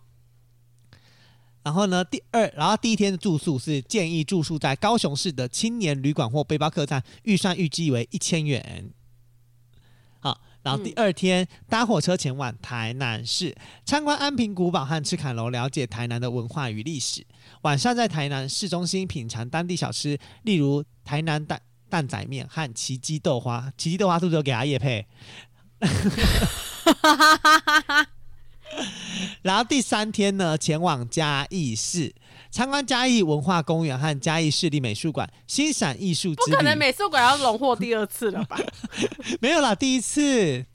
[1.64, 8.92] 然后呢，第二，然后第一天的住宿是建议住宿在高雄市的青年旅馆或背包客栈，预算预计为一千元。
[10.64, 13.56] 然后第二天、嗯、搭火车前往台南市
[13.86, 17.26] 参观安平古堡和赤坎楼，了解台南的文化与历史。
[17.62, 23.74] 晚上在台南市中心品尝当地小吃，例如台南蛋蛋仔面和奇迹豆花。
[23.78, 25.08] 奇迹豆花是不是有给阿叶配？
[29.42, 32.16] 然后第三天呢，前往嘉义市
[32.52, 36.36] 参观嘉义文化公园和嘉义市立美术馆，欣赏艺术。
[36.36, 38.60] 不可能美术馆要荣获第二次了吧？
[39.40, 40.66] 没有啦，第一次。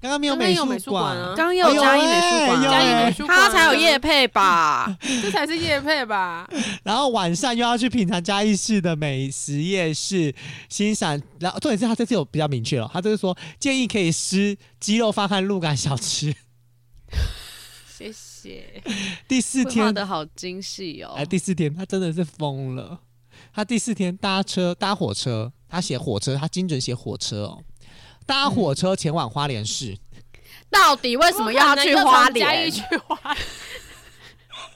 [0.00, 4.96] 刚刚没有美术馆啊，刚刚有嘉义美术馆，嘉义美术馆他才有夜配吧？
[5.20, 6.48] 这才是夜配吧？
[6.84, 10.32] 然后晚上又要去品尝嘉义市的美食夜市，
[10.68, 11.20] 欣赏。
[11.40, 16.32] 然后重点是他这次有比较明确了，他就是说建议可以吃鸡肉饭和鹿港小吃。
[17.98, 18.27] 谢谢。
[19.26, 21.14] 第四天的好精细哦！
[21.16, 23.00] 哎，第四天他真的是疯了。
[23.52, 27.62] 他第四天搭车搭火车，他写火车，他精准写火车哦。
[28.26, 30.22] 搭火车前往花莲市，嗯，
[30.70, 32.46] 到底为什么要去花莲？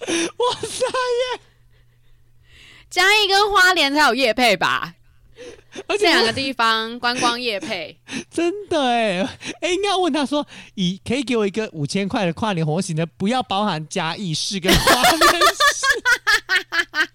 [0.03, 1.41] 哇塞耶！
[2.91, 4.95] 嘉义跟花莲才有夜配吧？
[5.88, 7.97] 而且两个地方观光业配，
[8.30, 9.20] 真的哎
[9.61, 17.09] 哎，应该要问他说，以可以给我一个五千块的跨年活动的，不要包含嘉义市跟花莲市。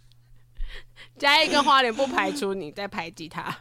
[1.18, 3.58] 嘉义跟花莲不排除你在排挤他。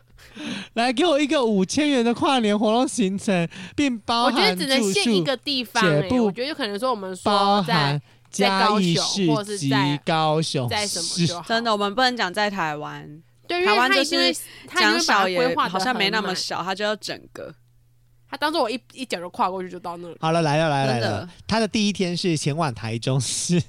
[0.74, 4.34] 来给我一个五千元的跨年活动行程，并包含。
[4.34, 6.20] 我觉得只能限一个地方、欸。
[6.20, 7.98] 我觉得有可能说我们说在
[8.30, 11.42] 嘉义市或是在高雄，在什么就好。
[11.48, 13.22] 真的，我们不能讲在台湾。
[13.46, 14.34] 对，台湾就是
[14.74, 17.54] 讲小也好像没那么小，他就要整个。
[18.28, 20.16] 他当做我一一脚就跨过去就到那里。
[20.20, 21.30] 好了，来了来了来了。
[21.46, 23.62] 他的第一天是前往台中市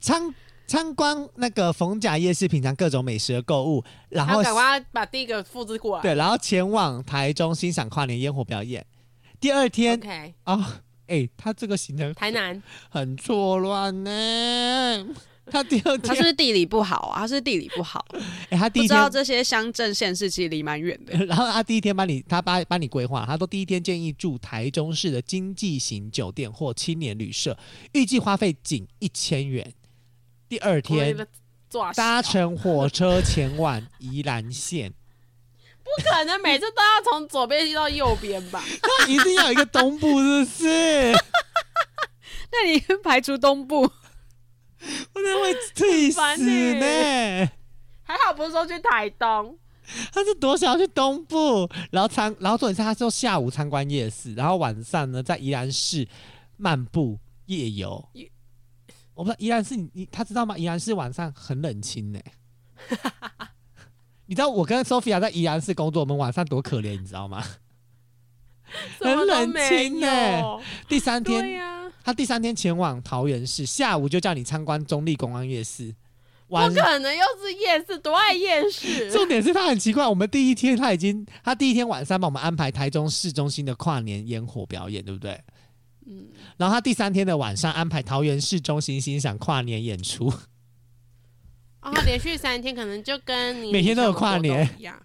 [0.00, 0.34] 参。
[0.64, 6.02] 参观那个逢甲夜市，品尝各种美食和购物，然后赶快把第一个复制过来。
[6.02, 8.86] 对，然后前往台中欣赏跨年烟火表演。
[9.38, 14.10] 第二天，OK 啊，哎、欸，他这个行程台南很错乱呢。
[15.50, 17.22] 他第二天他是不是地理不好啊？
[17.22, 18.06] 他是，地理不好。
[18.12, 18.20] 哎、
[18.50, 21.12] 欸，他第一天知道这些乡镇县市其实离蛮远的。
[21.26, 23.24] 然后他第一天帮你，他帮帮你规划。
[23.26, 27.58] 他都第一天建议住台中市的经济型酒店或青年旅社，
[27.92, 29.74] 预计花费仅一千元。
[30.48, 31.26] 第二天
[31.94, 34.92] 搭乘火车前往宜兰县，
[35.82, 38.62] 不可能每次都要从左边去到右边吧？
[38.82, 41.12] 那一定要有一个东部，是不是？
[42.52, 43.90] 那你排除东部，
[45.14, 47.50] 我真的会气死呢、欸。
[48.02, 49.56] 还好不是说去台东，
[50.12, 56.06] 他是多想要去东部，然后参，然后重点是他说下午参观夜市，然后晚上呢在宜兰市
[56.56, 58.08] 漫步夜游。
[59.14, 60.58] 我不知道宜兰市，你你他知道吗？
[60.58, 62.20] 宜兰市晚上很冷清呢。
[64.26, 67.44] 你知道我跟 Sophia 在宜兰市工作，我们晚上多可怜，你知道吗？
[69.00, 70.60] 很冷清呢。
[70.88, 75.94] 第三天，啊、他第三天前往桃园市，下午就叫你参观中立公安夜市。
[76.48, 79.10] 不可能又是夜市，多爱夜市。
[79.12, 85.40] 重点是他很奇怪，我们第一天他已经，他第一天晚上帮我们安排台中市中心的跨年烟火表演，对不对？
[86.06, 86.26] 嗯，
[86.58, 90.30] 然后他第三天的晚上安排桃园市中心欣赏跨年演出。
[91.80, 95.00] 哦，连续三天可能就跟你每天都有跨年一样，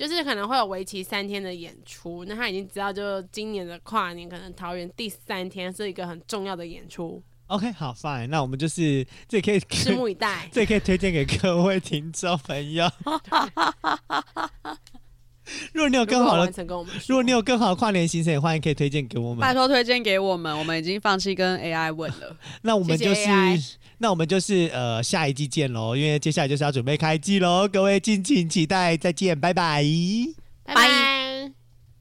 [0.00, 2.24] 就是可能会有为期三天的演出。
[2.24, 7.22] 那他已经知道，就今年的跨年可能桃园第三天是一个很重要的演出。
[7.48, 12.90] OK，好，Fine，那我们就是这也可以拭目以待， 这也可以推荐给各位听众朋友。
[15.72, 16.64] 如果你有更好的，
[17.08, 19.40] 如果你有更好的跨年行程，也欢迎可以推荐给我们。
[19.40, 22.36] 拜托推荐给我们，我们已经放弃跟 AI 问了。
[22.62, 23.26] 那我们就是，
[24.02, 29.84] 那我们就是呃下一季见喽，因为接下来就是要准备开机喽，各位敬请期待，再见，拜拜，
[30.64, 31.19] 拜拜。